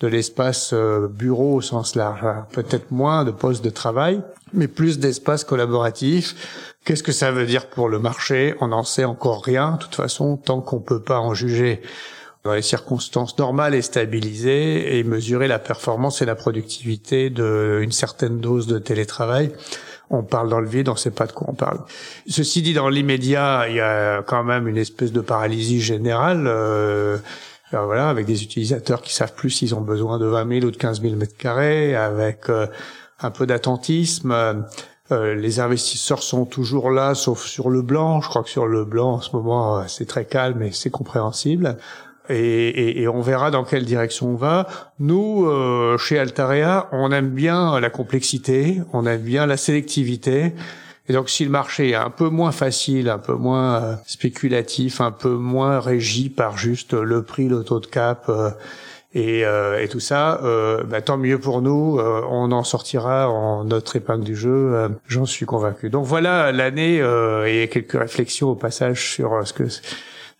de 0.00 0.06
l'espace 0.06 0.72
bureau 1.10 1.54
au 1.56 1.60
sens 1.60 1.96
large. 1.96 2.24
Peut-être 2.52 2.90
moins 2.90 3.24
de 3.24 3.30
postes 3.30 3.64
de 3.64 3.70
travail, 3.70 4.22
mais 4.52 4.68
plus 4.68 4.98
d'espace 4.98 5.44
collaboratif. 5.44 6.34
Qu'est-ce 6.84 7.02
que 7.02 7.12
ça 7.12 7.32
veut 7.32 7.46
dire 7.46 7.66
pour 7.66 7.88
le 7.88 7.98
marché? 7.98 8.54
On 8.60 8.68
n'en 8.68 8.84
sait 8.84 9.04
encore 9.04 9.44
rien. 9.44 9.72
De 9.72 9.78
toute 9.78 9.94
façon, 9.94 10.36
tant 10.36 10.60
qu'on 10.60 10.80
peut 10.80 11.02
pas 11.02 11.18
en 11.18 11.34
juger 11.34 11.82
dans 12.44 12.54
les 12.54 12.62
circonstances 12.62 13.36
normales 13.38 13.74
et 13.74 13.82
stabilisées 13.82 14.98
et 14.98 15.04
mesurer 15.04 15.48
la 15.48 15.58
performance 15.58 16.22
et 16.22 16.24
la 16.24 16.34
productivité 16.34 17.30
d'une 17.30 17.92
certaine 17.92 18.40
dose 18.40 18.66
de 18.66 18.78
télétravail, 18.78 19.52
on 20.10 20.22
parle 20.22 20.48
dans 20.48 20.60
le 20.60 20.68
vide, 20.68 20.88
on 20.88 20.92
ne 20.92 20.98
sait 20.98 21.10
pas 21.10 21.26
de 21.26 21.32
quoi 21.32 21.48
on 21.50 21.54
parle. 21.54 21.80
Ceci 22.26 22.62
dit, 22.62 22.72
dans 22.72 22.88
l'immédiat, 22.88 23.66
il 23.68 23.74
y 23.76 23.80
a 23.80 24.22
quand 24.22 24.44
même 24.44 24.66
une 24.68 24.78
espèce 24.78 25.12
de 25.12 25.20
paralysie 25.20 25.80
générale. 25.80 26.46
Euh, 26.46 27.18
voilà, 27.72 28.08
avec 28.08 28.26
des 28.26 28.42
utilisateurs 28.42 29.02
qui 29.02 29.14
savent 29.14 29.34
plus 29.34 29.50
s'ils 29.50 29.74
ont 29.74 29.80
besoin 29.80 30.18
de 30.18 30.26
20 30.26 30.48
000 30.60 30.66
ou 30.66 30.70
de 30.70 30.76
15 30.76 31.02
000 31.02 31.16
mètres 31.16 31.36
carrés, 31.36 31.94
avec 31.94 32.48
euh, 32.48 32.66
un 33.20 33.30
peu 33.30 33.46
d'attentisme. 33.46 34.64
Euh, 35.10 35.34
les 35.34 35.60
investisseurs 35.60 36.22
sont 36.22 36.44
toujours 36.44 36.90
là, 36.90 37.14
sauf 37.14 37.44
sur 37.44 37.70
le 37.70 37.82
blanc. 37.82 38.20
Je 38.20 38.28
crois 38.28 38.42
que 38.42 38.50
sur 38.50 38.66
le 38.66 38.84
blanc, 38.84 39.14
en 39.14 39.20
ce 39.20 39.34
moment, 39.34 39.78
euh, 39.78 39.82
c'est 39.86 40.06
très 40.06 40.26
calme 40.26 40.62
et 40.62 40.72
c'est 40.72 40.90
compréhensible. 40.90 41.78
Et, 42.28 42.68
et, 42.68 43.02
et, 43.02 43.08
on 43.08 43.22
verra 43.22 43.50
dans 43.50 43.64
quelle 43.64 43.86
direction 43.86 44.28
on 44.28 44.36
va. 44.36 44.66
Nous, 44.98 45.46
euh, 45.46 45.96
chez 45.96 46.18
Altarea, 46.18 46.88
on 46.92 47.10
aime 47.10 47.30
bien 47.30 47.80
la 47.80 47.88
complexité, 47.88 48.82
on 48.92 49.06
aime 49.06 49.22
bien 49.22 49.46
la 49.46 49.56
sélectivité. 49.56 50.52
Et 51.08 51.12
donc, 51.12 51.30
si 51.30 51.44
le 51.44 51.50
marché 51.50 51.90
est 51.90 51.94
un 51.94 52.10
peu 52.10 52.28
moins 52.28 52.52
facile, 52.52 53.08
un 53.08 53.18
peu 53.18 53.34
moins 53.34 53.98
spéculatif, 54.06 55.00
un 55.00 55.10
peu 55.10 55.30
moins 55.30 55.80
régi 55.80 56.28
par 56.28 56.58
juste 56.58 56.92
le 56.92 57.22
prix, 57.22 57.48
le 57.48 57.64
taux 57.64 57.80
de 57.80 57.86
cap 57.86 58.30
et, 59.14 59.44
euh, 59.44 59.82
et 59.82 59.88
tout 59.88 60.00
ça, 60.00 60.40
euh, 60.42 60.84
bah, 60.84 61.00
tant 61.00 61.16
mieux 61.16 61.38
pour 61.38 61.62
nous. 61.62 61.98
Euh, 61.98 62.22
on 62.28 62.52
en 62.52 62.62
sortira 62.62 63.28
en 63.28 63.64
notre 63.64 63.96
épingle 63.96 64.24
du 64.24 64.36
jeu. 64.36 64.74
Euh, 64.74 64.88
j'en 65.06 65.24
suis 65.24 65.46
convaincu. 65.46 65.88
Donc 65.88 66.04
voilà 66.04 66.52
l'année 66.52 67.00
euh, 67.00 67.46
et 67.46 67.68
quelques 67.68 67.98
réflexions 67.98 68.50
au 68.50 68.54
passage 68.54 69.12
sur 69.12 69.46
ce 69.46 69.52
que 69.52 69.64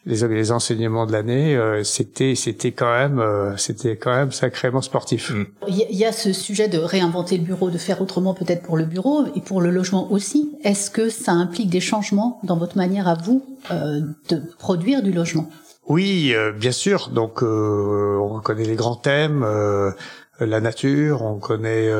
les, 0.08 0.26
les 0.26 0.50
enseignements 0.50 1.06
de 1.06 1.12
l'année. 1.12 1.56
c'était 1.84 2.34
c'était 2.34 2.72
quand 2.72 2.90
même 2.90 3.22
c'était 3.56 3.96
quand 3.96 4.14
même 4.14 4.32
sacrément 4.32 4.82
sportif. 4.82 5.30
Mm. 5.30 5.46
Il 5.68 5.96
y 5.96 6.04
a 6.04 6.10
ce 6.12 6.32
sujet 6.32 6.66
de 6.66 6.78
réinventer 6.78 7.36
le 7.36 7.44
bureau, 7.44 7.70
de 7.70 7.78
faire 7.78 8.02
autrement 8.02 8.34
peut-être 8.34 8.62
pour 8.62 8.76
le 8.76 8.84
bureau 8.84 9.26
et 9.36 9.40
pour 9.40 9.60
le 9.60 9.70
logement 9.70 10.10
aussi. 10.10 10.50
Est-ce 10.64 10.90
que 10.90 11.08
ça 11.08 11.32
implique 11.32 11.70
des 11.70 11.80
changements 11.80 12.40
dans 12.42 12.56
votre 12.56 12.76
manière 12.76 13.06
à 13.06 13.14
vous 13.14 13.44
de 13.70 14.42
produire 14.58 15.02
du 15.02 15.12
logement? 15.12 15.48
Oui, 15.88 16.32
euh, 16.34 16.52
bien 16.52 16.72
sûr. 16.72 17.08
Donc, 17.08 17.42
euh, 17.42 18.18
on 18.20 18.40
connaît 18.40 18.64
les 18.64 18.76
grands 18.76 18.94
thèmes, 18.94 19.42
euh, 19.42 19.90
la 20.38 20.60
nature, 20.60 21.22
on 21.22 21.38
connaît 21.38 21.90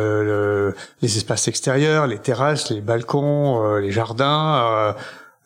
les 1.03 1.17
espaces 1.17 1.49
extérieurs, 1.49 2.07
les 2.07 2.19
terrasses, 2.19 2.71
les 2.71 2.81
balcons, 2.81 3.77
les 3.79 3.91
jardins. 3.91 4.95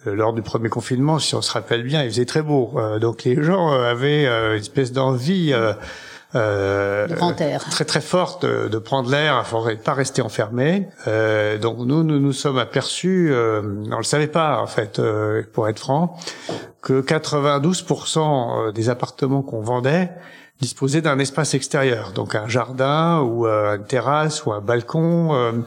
Lors 0.06 0.32
du 0.32 0.42
premier 0.42 0.68
confinement, 0.68 1.18
si 1.18 1.34
on 1.34 1.42
se 1.42 1.52
rappelle 1.52 1.82
bien, 1.82 2.02
il 2.02 2.10
faisait 2.10 2.24
très 2.24 2.42
beau. 2.42 2.74
donc, 3.00 3.24
les 3.24 3.42
gens 3.42 3.70
avaient 3.70 4.26
une 4.26 4.60
espèce 4.60 4.92
d'envie 4.92 5.54
euh, 6.34 7.06
très 7.70 7.84
très 7.84 8.00
forte 8.00 8.46
de, 8.46 8.78
prendre 8.78 9.10
l'air, 9.10 9.44
il 9.52 9.70
ne 9.70 9.74
pas 9.74 9.92
rester 9.92 10.22
enfermé. 10.22 10.88
Euh, 11.06 11.58
donc 11.58 11.78
nous, 11.78 12.02
nous 12.02 12.18
nous 12.18 12.32
sommes 12.32 12.58
aperçus, 12.58 13.28
euh, 13.30 13.60
on 13.90 13.98
le 13.98 14.02
savait 14.02 14.28
pas 14.28 14.60
en 14.60 14.66
fait, 14.66 14.98
euh, 14.98 15.42
pour 15.52 15.68
être 15.68 15.78
franc, 15.78 16.16
que 16.80 17.02
92% 17.02 18.72
des 18.72 18.88
appartements 18.88 19.42
qu'on 19.42 19.60
vendait 19.60 20.10
disposaient 20.60 21.02
d'un 21.02 21.18
espace 21.18 21.54
extérieur, 21.54 22.12
donc 22.12 22.34
un 22.34 22.48
jardin 22.48 23.20
ou 23.20 23.46
une 23.46 23.84
terrasse 23.84 24.46
ou 24.46 24.52
un 24.52 24.60
balcon. 24.60 25.64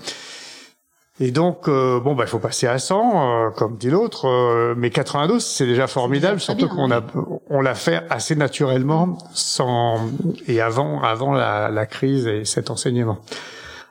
Et 1.22 1.32
donc, 1.32 1.70
euh, 1.70 2.02
bon, 2.02 2.14
bah, 2.14 2.26
il 2.26 2.30
faut 2.30 2.40
passer 2.40 2.68
à 2.68 2.78
100, 2.78 3.46
euh, 3.46 3.50
comme 3.52 3.78
dit 3.78 3.90
l'autre, 3.90 4.28
euh, 4.28 4.74
mais 4.76 4.90
92, 4.90 5.42
c'est 5.42 5.66
déjà 5.66 5.88
formidable, 5.88 6.42
surtout 6.42 6.68
qu'on 6.68 6.92
a, 6.92 7.02
on 7.50 7.62
l'a 7.62 7.74
fait 7.74 8.04
assez 8.10 8.36
naturellement, 8.36 9.18
sans 9.34 10.10
et 10.48 10.60
avant, 10.60 11.02
avant 11.02 11.34
la, 11.34 11.70
la, 11.70 11.86
crise 11.86 12.28
et 12.28 12.44
cet 12.44 12.70
enseignement. 12.70 13.20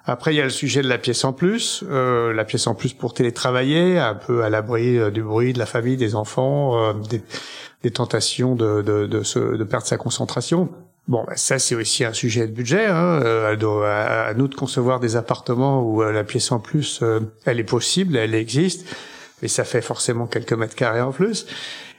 Après, 0.04 0.34
il 0.34 0.36
y 0.36 0.40
a 0.42 0.44
le 0.44 0.50
sujet 0.50 0.82
de 0.82 0.88
la 0.88 0.98
pièce 0.98 1.24
en 1.24 1.32
plus, 1.32 1.82
la 1.90 2.44
pièce 2.44 2.66
en 2.66 2.74
plus 2.74 2.92
pour 2.92 3.14
télétravailler, 3.14 3.98
un 3.98 4.14
peu 4.14 4.44
à 4.44 4.50
l'abri 4.50 5.10
du 5.10 5.22
bruit 5.22 5.54
de 5.54 5.58
la 5.58 5.64
famille, 5.64 5.96
des 5.96 6.14
enfants, 6.14 6.92
des, 7.08 7.22
des, 7.82 7.90
tentations 7.90 8.54
de, 8.54 8.82
de, 8.82 9.06
de, 9.06 9.22
se, 9.22 9.38
de 9.38 9.64
perdre 9.64 9.86
sa 9.86 9.96
concentration. 9.96 10.68
Bon, 11.06 11.22
bah, 11.26 11.36
ça 11.36 11.58
c'est 11.58 11.74
aussi 11.74 12.04
un 12.04 12.14
sujet 12.14 12.46
de 12.46 12.52
budget. 12.52 12.86
Hein. 12.86 13.20
Euh, 13.24 14.26
à, 14.28 14.32
nous 14.34 14.48
de 14.48 14.54
concevoir 14.54 15.00
des 15.00 15.16
appartements 15.16 15.82
où 15.82 16.02
euh, 16.02 16.12
la 16.12 16.24
pièce 16.24 16.50
en 16.50 16.60
plus, 16.60 17.00
euh, 17.02 17.20
elle 17.44 17.60
est 17.60 17.64
possible, 17.64 18.16
elle 18.16 18.34
existe, 18.34 18.86
mais 19.42 19.48
ça 19.48 19.64
fait 19.64 19.82
forcément 19.82 20.26
quelques 20.26 20.54
mètres 20.54 20.74
carrés 20.74 21.02
en 21.02 21.12
plus. 21.12 21.46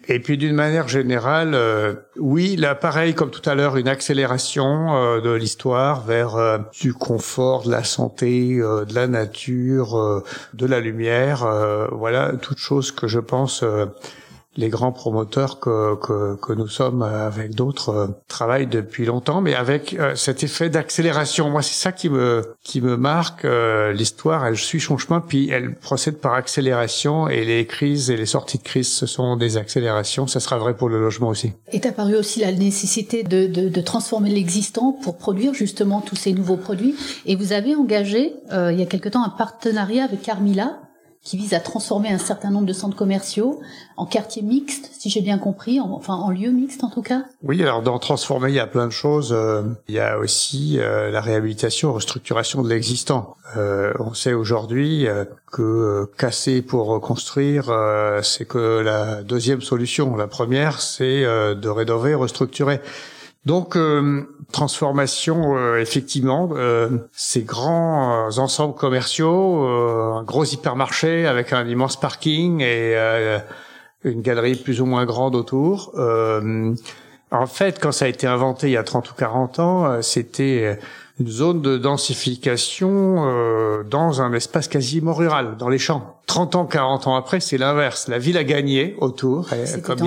Et 0.07 0.19
puis 0.19 0.37
d'une 0.37 0.53
manière 0.53 0.87
générale, 0.87 1.57
oui, 2.17 2.55
là 2.57 2.75
pareil 2.75 3.15
comme 3.15 3.31
tout 3.31 3.47
à 3.49 3.55
l'heure, 3.55 3.75
une 3.75 3.87
accélération 3.87 5.19
de 5.19 5.31
l'histoire 5.31 6.05
vers 6.05 6.59
du 6.79 6.93
confort, 6.93 7.63
de 7.63 7.71
la 7.71 7.83
santé, 7.83 8.57
de 8.57 8.93
la 8.93 9.07
nature, 9.07 10.23
de 10.53 10.65
la 10.67 10.79
lumière. 10.79 11.47
voilà, 11.91 12.33
toutes 12.39 12.59
choses 12.59 12.91
que 12.91 13.07
je 13.07 13.17
pense 13.17 13.63
les 14.57 14.69
grands 14.69 14.91
promoteurs 14.91 15.59
que, 15.59 15.95
que, 15.95 16.35
que 16.35 16.53
nous 16.53 16.67
sommes 16.67 17.01
avec 17.01 17.55
d'autres 17.55 17.89
euh, 17.89 18.07
travaillent 18.27 18.67
depuis 18.67 19.05
longtemps, 19.05 19.41
mais 19.41 19.53
avec 19.53 19.93
euh, 19.93 20.15
cet 20.15 20.43
effet 20.43 20.69
d'accélération. 20.69 21.49
Moi, 21.49 21.61
c'est 21.61 21.73
ça 21.73 21.91
qui 21.91 22.09
me 22.09 22.43
qui 22.63 22.81
me 22.81 22.95
marque. 22.97 23.45
Euh, 23.45 23.91
l'histoire, 23.91 24.45
elle 24.45 24.57
suit 24.57 24.79
son 24.79 24.97
chemin, 24.97 25.21
puis 25.21 25.49
elle 25.49 25.75
procède 25.75 26.17
par 26.17 26.33
accélération, 26.33 27.27
et 27.27 27.43
les 27.43 27.65
crises 27.65 28.09
et 28.09 28.17
les 28.17 28.25
sorties 28.25 28.57
de 28.57 28.63
crise, 28.63 28.91
ce 28.91 29.05
sont 29.05 29.35
des 29.35 29.57
accélérations. 29.57 30.27
Ça 30.27 30.39
sera 30.39 30.57
vrai 30.57 30.75
pour 30.75 30.89
le 30.89 30.99
logement 30.99 31.29
aussi. 31.29 31.53
Est 31.71 31.85
apparue 31.85 32.15
aussi 32.15 32.39
la 32.39 32.51
nécessité 32.51 33.23
de, 33.23 33.47
de, 33.47 33.69
de 33.69 33.81
transformer 33.81 34.29
l'existant 34.29 34.93
pour 34.93 35.17
produire 35.17 35.53
justement 35.53 36.01
tous 36.01 36.15
ces 36.15 36.33
nouveaux 36.33 36.57
produits. 36.57 36.95
Et 37.25 37.35
vous 37.35 37.53
avez 37.53 37.75
engagé 37.75 38.33
il 38.51 38.79
y 38.79 38.81
a 38.81 38.85
quelque 38.85 39.09
temps 39.09 39.23
un 39.23 39.29
partenariat 39.29 40.03
avec 40.03 40.21
Carmila 40.21 40.77
qui 41.25 41.37
vise 41.37 41.55
à 41.55 41.59
transformer 41.59 42.09
un 42.09 42.19
certain 42.19 42.51
nombre 42.51 42.67
de 42.67 42.73
centres 42.73 42.95
commerciaux 42.95 43.59
en 43.97 44.05
quartiers 44.05 44.43
mixtes, 44.43 44.91
si 44.93 45.09
j'ai 45.09 45.21
bien 45.21 45.39
compris, 45.39 45.79
enfin 45.81 46.13
en 46.13 46.29
lieux 46.29 46.51
mixtes 46.51 46.83
en 46.83 46.89
tout 46.89 47.01
cas. 47.01 47.23
Oui, 47.41 47.61
alors 47.63 47.81
dans 47.81 47.97
transformer, 47.97 48.49
il 48.49 48.55
y 48.55 48.59
a 48.59 48.67
plein 48.67 48.85
de 48.85 48.91
choses. 48.91 49.33
Euh, 49.33 49.63
il 49.87 49.95
y 49.95 49.99
a 49.99 50.19
aussi 50.19 50.77
euh, 50.77 51.09
la 51.09 51.21
réhabilitation, 51.21 51.91
restructuration 51.93 52.61
de 52.61 52.69
l'existant. 52.69 53.35
Euh, 53.57 53.91
on 53.99 54.13
sait 54.13 54.33
aujourd'hui 54.33 55.07
que 55.51 56.07
casser 56.17 56.61
pour 56.61 56.85
reconstruire, 56.87 57.71
c'est 58.21 58.45
que 58.45 58.81
la 58.81 59.23
deuxième 59.23 59.61
solution. 59.61 60.15
La 60.15 60.27
première, 60.27 60.79
c'est 60.79 61.23
de 61.23 61.69
rénover, 61.69 62.13
restructurer. 62.13 62.81
Donc 63.45 63.75
euh, 63.75 64.23
transformation, 64.51 65.55
euh, 65.55 65.77
effectivement, 65.77 66.49
euh, 66.53 66.89
ces 67.11 67.43
grands 67.43 68.37
ensembles 68.39 68.73
commerciaux, 68.73 69.67
un 69.67 70.23
gros 70.23 70.45
hypermarché 70.45 71.27
avec 71.27 71.53
un 71.53 71.67
immense 71.67 71.99
parking 71.99 72.61
et 72.61 72.95
une 74.03 74.21
galerie 74.21 74.55
plus 74.55 74.81
ou 74.81 74.85
moins 74.85 75.05
grande 75.05 75.35
autour. 75.35 75.93
en 77.31 77.47
fait, 77.47 77.79
quand 77.79 77.91
ça 77.91 78.05
a 78.05 78.07
été 78.07 78.27
inventé 78.27 78.67
il 78.67 78.73
y 78.73 78.77
a 78.77 78.83
30 78.83 79.11
ou 79.11 79.13
40 79.13 79.59
ans, 79.59 80.01
c'était 80.01 80.79
une 81.19 81.27
zone 81.29 81.61
de 81.61 81.77
densification 81.77 83.25
euh, 83.25 83.83
dans 83.83 84.21
un 84.21 84.33
espace 84.33 84.67
quasiment 84.67 85.13
rural, 85.13 85.55
dans 85.57 85.69
les 85.69 85.77
champs. 85.77 86.19
30 86.27 86.55
ans, 86.55 86.65
40 86.65 87.07
ans 87.07 87.15
après, 87.15 87.39
c'est 87.39 87.57
l'inverse. 87.57 88.07
La 88.07 88.17
ville 88.17 88.37
a 88.37 88.43
gagné 88.43 88.95
autour, 88.99 89.47
elle, 89.53 89.81
comme 89.81 89.99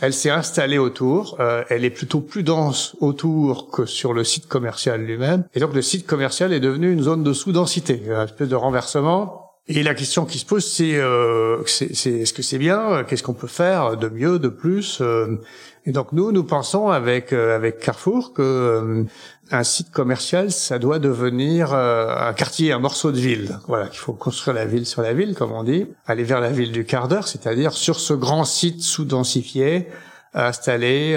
elle, 0.00 0.12
s'est 0.14 0.30
installée 0.30 0.78
autour, 0.78 1.36
euh, 1.40 1.62
elle 1.68 1.84
est 1.84 1.90
plutôt 1.90 2.20
plus 2.20 2.42
dense 2.42 2.96
autour 3.00 3.70
que 3.70 3.84
sur 3.84 4.14
le 4.14 4.24
site 4.24 4.48
commercial 4.48 5.02
lui-même. 5.02 5.44
Et 5.54 5.60
donc 5.60 5.74
le 5.74 5.82
site 5.82 6.06
commercial 6.06 6.52
est 6.52 6.60
devenu 6.60 6.92
une 6.92 7.02
zone 7.02 7.22
de 7.22 7.32
sous-densité, 7.32 8.02
un 8.10 8.24
espèce 8.24 8.48
de 8.48 8.56
renversement 8.56 9.42
et 9.68 9.82
la 9.82 9.94
question 9.94 10.26
qui 10.26 10.38
se 10.38 10.46
pose, 10.46 10.64
c'est 10.64 10.94
euh, 10.94 11.60
c'est 11.66 11.90
est-ce 11.90 12.32
que 12.32 12.42
c'est 12.42 12.58
bien? 12.58 13.02
Qu'est-ce 13.02 13.24
qu'on 13.24 13.34
peut 13.34 13.48
faire 13.48 13.96
de 13.96 14.08
mieux, 14.08 14.38
de 14.38 14.48
plus? 14.48 14.98
Euh? 15.00 15.40
Et 15.86 15.92
donc 15.92 16.12
nous, 16.12 16.32
nous 16.32 16.44
pensons 16.44 16.88
avec 16.88 17.32
euh, 17.32 17.56
avec 17.56 17.78
Carrefour 17.78 18.32
que 18.32 18.42
euh, 18.42 19.04
un 19.50 19.62
site 19.62 19.90
commercial, 19.92 20.50
ça 20.50 20.78
doit 20.78 20.98
devenir 20.98 21.72
un 21.72 22.32
quartier, 22.32 22.72
un 22.72 22.80
morceau 22.80 23.12
de 23.12 23.18
ville. 23.18 23.60
Voilà, 23.68 23.86
qu'il 23.86 24.00
faut 24.00 24.12
construire 24.12 24.56
la 24.56 24.66
ville 24.66 24.84
sur 24.84 25.02
la 25.02 25.12
ville, 25.12 25.36
comme 25.36 25.52
on 25.52 25.62
dit, 25.62 25.86
aller 26.04 26.24
vers 26.24 26.40
la 26.40 26.50
ville 26.50 26.72
du 26.72 26.84
quart 26.84 27.06
d'heure, 27.06 27.28
c'est-à-dire 27.28 27.72
sur 27.72 28.00
ce 28.00 28.12
grand 28.12 28.44
site 28.44 28.82
sous-densifié, 28.82 29.86
installer 30.34 31.16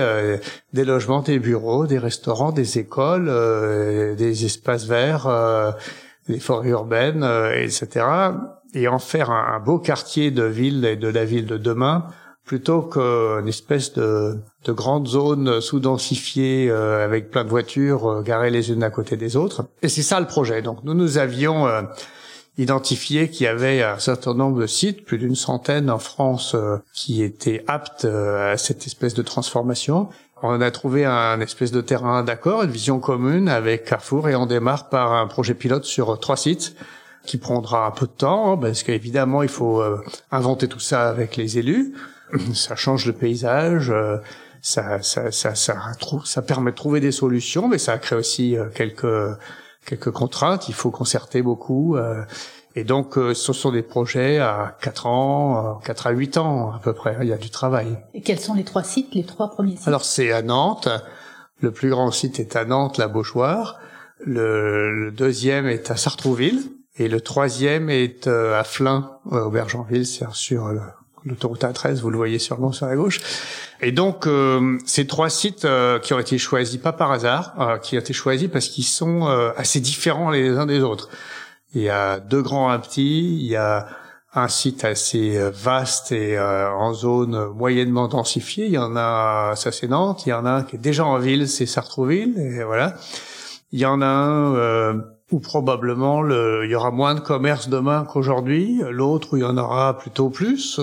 des 0.73 0.85
logements, 0.85 1.23
des 1.23 1.39
bureaux, 1.39 1.88
des 1.88 1.97
restaurants, 1.97 2.51
des 2.51 2.77
écoles, 2.77 3.25
des 4.15 4.45
espaces 4.45 4.85
verts 4.85 5.27
les 6.29 6.39
forêts 6.39 6.69
urbaines, 6.69 7.23
euh, 7.23 7.61
etc. 7.61 8.05
Et 8.73 8.88
en 8.88 8.99
faire 8.99 9.31
un, 9.31 9.59
beau 9.59 9.79
quartier 9.79 10.31
de 10.31 10.43
ville 10.43 10.85
et 10.85 10.95
de 10.95 11.07
la 11.07 11.25
ville 11.25 11.47
de 11.47 11.57
demain, 11.57 12.05
plutôt 12.49 12.81
qu'une 12.81 13.47
espèce 13.47 13.93
de, 13.93 14.39
de 14.65 14.71
grande 14.71 15.07
zone 15.07 15.61
sous-densifiée 15.61 16.67
euh, 16.67 17.05
avec 17.05 17.29
plein 17.29 17.43
de 17.43 17.49
voitures 17.49 18.09
euh, 18.09 18.21
garées 18.23 18.49
les 18.49 18.71
unes 18.71 18.81
à 18.81 18.89
côté 18.89 19.17
des 19.17 19.35
autres. 19.35 19.65
Et 19.83 19.87
c'est 19.87 20.01
ça 20.01 20.19
le 20.19 20.25
projet. 20.25 20.63
Donc 20.63 20.79
nous, 20.83 20.95
nous 20.95 21.19
avions 21.19 21.67
identifié 22.57 23.29
qu'il 23.29 23.45
y 23.45 23.47
avait 23.47 23.83
un 23.83 23.99
certain 23.99 24.33
nombre 24.33 24.61
de 24.61 24.65
sites, 24.65 25.05
plus 25.05 25.19
d'une 25.19 25.35
centaine 25.35 25.91
en 25.91 25.99
France, 25.99 26.55
qui 26.91 27.21
étaient 27.21 27.63
aptes 27.67 28.05
à 28.05 28.57
cette 28.57 28.87
espèce 28.87 29.13
de 29.13 29.21
transformation. 29.21 30.09
On 30.41 30.59
a 30.59 30.71
trouvé 30.71 31.05
un 31.05 31.39
espèce 31.41 31.71
de 31.71 31.81
terrain 31.81 32.23
d'accord, 32.23 32.63
une 32.63 32.71
vision 32.71 32.99
commune 32.99 33.47
avec 33.47 33.85
Carrefour 33.85 34.27
et 34.27 34.35
on 34.35 34.47
démarre 34.47 34.89
par 34.89 35.13
un 35.13 35.27
projet 35.27 35.53
pilote 35.53 35.85
sur 35.85 36.19
trois 36.19 36.37
sites 36.37 36.75
qui 37.25 37.37
prendra 37.37 37.85
un 37.85 37.91
peu 37.91 38.07
de 38.07 38.11
temps 38.11 38.53
hein, 38.53 38.57
parce 38.57 38.83
qu'évidemment 38.83 39.43
il 39.43 39.49
faut 39.49 39.81
euh, 39.81 40.01
inventer 40.31 40.67
tout 40.67 40.79
ça 40.79 41.09
avec 41.09 41.35
les 41.35 41.59
élus. 41.59 41.93
Ça 42.53 42.75
change 42.75 43.05
le 43.05 43.13
paysage, 43.13 43.89
euh, 43.89 44.17
ça, 44.62 45.01
ça, 45.01 45.31
ça, 45.31 45.55
ça, 45.55 45.77
ça 46.25 46.41
permet 46.41 46.71
de 46.71 46.75
trouver 46.75 47.00
des 47.00 47.12
solutions, 47.12 47.67
mais 47.67 47.77
ça 47.77 47.98
crée 47.98 48.15
aussi 48.15 48.57
euh, 48.57 48.65
quelques 48.74 49.38
quelques 49.86 50.12
contraintes. 50.12 50.69
Il 50.69 50.75
faut 50.75 50.91
concerter 50.91 51.41
beaucoup. 51.41 51.98
Et 52.75 52.83
donc, 52.83 53.17
euh, 53.17 53.33
ce 53.33 53.51
sont 53.51 53.71
des 53.71 53.81
projets 53.81 54.38
à 54.38 54.77
4 54.81 55.05
ans, 55.07 55.79
4 55.83 56.07
à 56.07 56.12
8 56.12 56.38
ans 56.38 56.71
à 56.71 56.79
peu 56.79 56.93
près. 56.93 57.17
Il 57.21 57.27
y 57.27 57.33
a 57.33 57.38
du 57.38 57.50
travail. 57.50 57.98
Et 58.13 58.21
quels 58.21 58.39
sont 58.39 58.53
les 58.53 58.63
trois 58.63 58.83
sites, 58.83 59.13
les 59.15 59.24
trois 59.24 59.50
premiers 59.50 59.75
sites? 59.75 59.88
Alors, 59.88 60.05
c'est 60.05 60.31
à 60.31 60.41
Nantes. 60.41 60.88
Le 61.62 61.71
plus 61.71 61.89
grand 61.89 62.12
site 62.12 62.39
est 62.39 62.55
à 62.55 62.65
Nantes, 62.65 62.98
la 62.98 63.07
Beauchoire. 63.07 63.79
Le, 64.19 65.12
deuxième 65.12 65.65
est 65.67 65.89
à 65.91 65.98
Sartrouville. 65.98 66.62
Et 66.98 67.07
le 67.07 67.21
troisième 67.21 67.89
est 67.89 68.27
euh, 68.27 68.59
à 68.59 68.63
Flins, 68.63 69.17
euh, 69.31 69.45
au 69.45 69.50
Bergenville, 69.50 70.05
c'est 70.05 70.29
sur 70.31 70.69
l'autoroute 71.25 71.63
A13, 71.63 72.01
vous 72.01 72.09
le 72.09 72.17
voyez 72.17 72.39
sûrement 72.39 72.71
sur 72.71 72.85
la 72.85 72.95
gauche. 72.95 73.19
Et 73.81 73.91
donc, 73.91 74.27
ces 74.85 75.07
trois 75.07 75.29
sites 75.29 75.67
qui 76.01 76.13
ont 76.13 76.19
été 76.19 76.38
choisis 76.38 76.77
pas 76.77 76.91
par 76.91 77.11
hasard, 77.11 77.79
qui 77.81 77.95
ont 77.95 77.99
été 77.99 78.13
choisis 78.13 78.49
parce 78.49 78.67
qu'ils 78.67 78.83
sont 78.83 79.25
assez 79.55 79.79
différents 79.79 80.31
les 80.31 80.49
uns 80.49 80.65
des 80.65 80.81
autres. 80.81 81.09
Il 81.73 81.81
y 81.81 81.89
a 81.89 82.19
deux 82.19 82.41
grands 82.41 82.69
un 82.69 82.79
petit, 82.79 83.38
il 83.38 83.45
y 83.45 83.55
a 83.55 83.88
un 84.33 84.47
site 84.47 84.85
assez 84.85 85.38
euh, 85.38 85.49
vaste 85.49 86.11
et 86.11 86.38
euh, 86.38 86.71
en 86.71 86.93
zone 86.93 87.49
moyennement 87.55 88.07
densifiée. 88.07 88.65
Il 88.65 88.71
y 88.71 88.77
en 88.77 88.95
a, 88.95 89.53
ça 89.55 89.71
c'est 89.71 89.88
Nantes. 89.88 90.25
Il 90.25 90.29
y 90.29 90.33
en 90.33 90.45
a 90.45 90.51
un 90.51 90.63
qui 90.63 90.75
est 90.75 90.79
déjà 90.79 91.05
en 91.05 91.17
ville, 91.17 91.47
c'est 91.47 91.65
Sartrouville. 91.65 92.38
Et 92.38 92.63
voilà. 92.63 92.95
Il 93.71 93.79
y 93.79 93.85
en 93.85 94.01
a 94.01 94.05
un 94.05 94.55
euh, 94.55 95.01
où 95.31 95.39
probablement 95.39 96.21
le, 96.21 96.65
il 96.65 96.71
y 96.71 96.75
aura 96.75 96.91
moins 96.91 97.15
de 97.15 97.19
commerce 97.19 97.69
demain 97.69 98.05
qu'aujourd'hui. 98.05 98.81
L'autre 98.89 99.33
où 99.33 99.38
il 99.38 99.41
y 99.41 99.45
en 99.45 99.57
aura 99.57 99.98
plutôt 99.98 100.29
plus. 100.29 100.79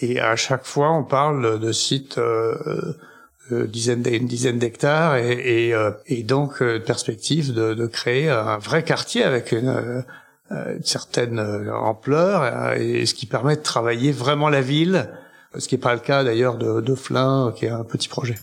et 0.00 0.20
à 0.20 0.36
chaque 0.36 0.64
fois, 0.64 0.90
on 0.90 1.04
parle 1.04 1.58
de 1.58 1.72
sites 1.72 2.18
euh, 3.52 3.66
une 3.72 4.26
dizaine 4.26 4.58
d'hectares 4.58 5.16
et, 5.16 5.68
et, 5.68 5.74
euh, 5.74 5.90
et, 6.06 6.22
donc 6.22 6.62
euh, 6.62 6.78
perspective 6.78 7.52
de, 7.52 7.74
de, 7.74 7.86
créer 7.86 8.28
un 8.28 8.58
vrai 8.58 8.84
quartier 8.84 9.24
avec 9.24 9.52
une, 9.52 10.04
certaine 10.82 11.38
ampleur 11.70 12.72
et 12.72 13.06
ce 13.06 13.14
qui 13.14 13.26
permet 13.26 13.54
de 13.54 13.62
travailler 13.62 14.10
vraiment 14.10 14.48
la 14.48 14.60
ville, 14.60 15.08
ce 15.56 15.68
qui 15.68 15.76
n'est 15.76 15.80
pas 15.80 15.94
le 15.94 16.00
cas 16.00 16.24
d'ailleurs 16.24 16.56
de, 16.58 16.80
de 16.80 16.94
Flin, 16.96 17.52
qui 17.54 17.66
est 17.66 17.70
un 17.70 17.84
petit 17.84 18.08
projet. 18.08 18.34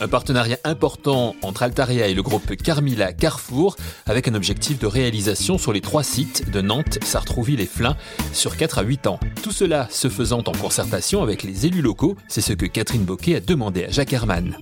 Un 0.00 0.06
partenariat 0.06 0.58
important 0.62 1.34
entre 1.42 1.64
Altaria 1.64 2.06
et 2.06 2.14
le 2.14 2.22
groupe 2.22 2.54
Carmila 2.54 3.12
Carrefour, 3.12 3.74
avec 4.06 4.28
un 4.28 4.34
objectif 4.34 4.78
de 4.78 4.86
réalisation 4.86 5.58
sur 5.58 5.72
les 5.72 5.80
trois 5.80 6.04
sites 6.04 6.48
de 6.50 6.60
Nantes, 6.60 6.98
Sartrouville 7.02 7.60
et 7.60 7.66
Flins 7.66 7.96
sur 8.32 8.56
4 8.56 8.78
à 8.78 8.82
8 8.82 9.08
ans. 9.08 9.18
Tout 9.42 9.50
cela 9.50 9.88
se 9.90 10.08
faisant 10.08 10.38
en 10.46 10.52
concertation 10.52 11.20
avec 11.20 11.42
les 11.42 11.66
élus 11.66 11.82
locaux, 11.82 12.16
c'est 12.28 12.40
ce 12.40 12.52
que 12.52 12.66
Catherine 12.66 13.02
Boquet 13.02 13.36
a 13.36 13.40
demandé 13.40 13.86
à 13.86 13.90
Jacques 13.90 14.12
Herman. 14.12 14.56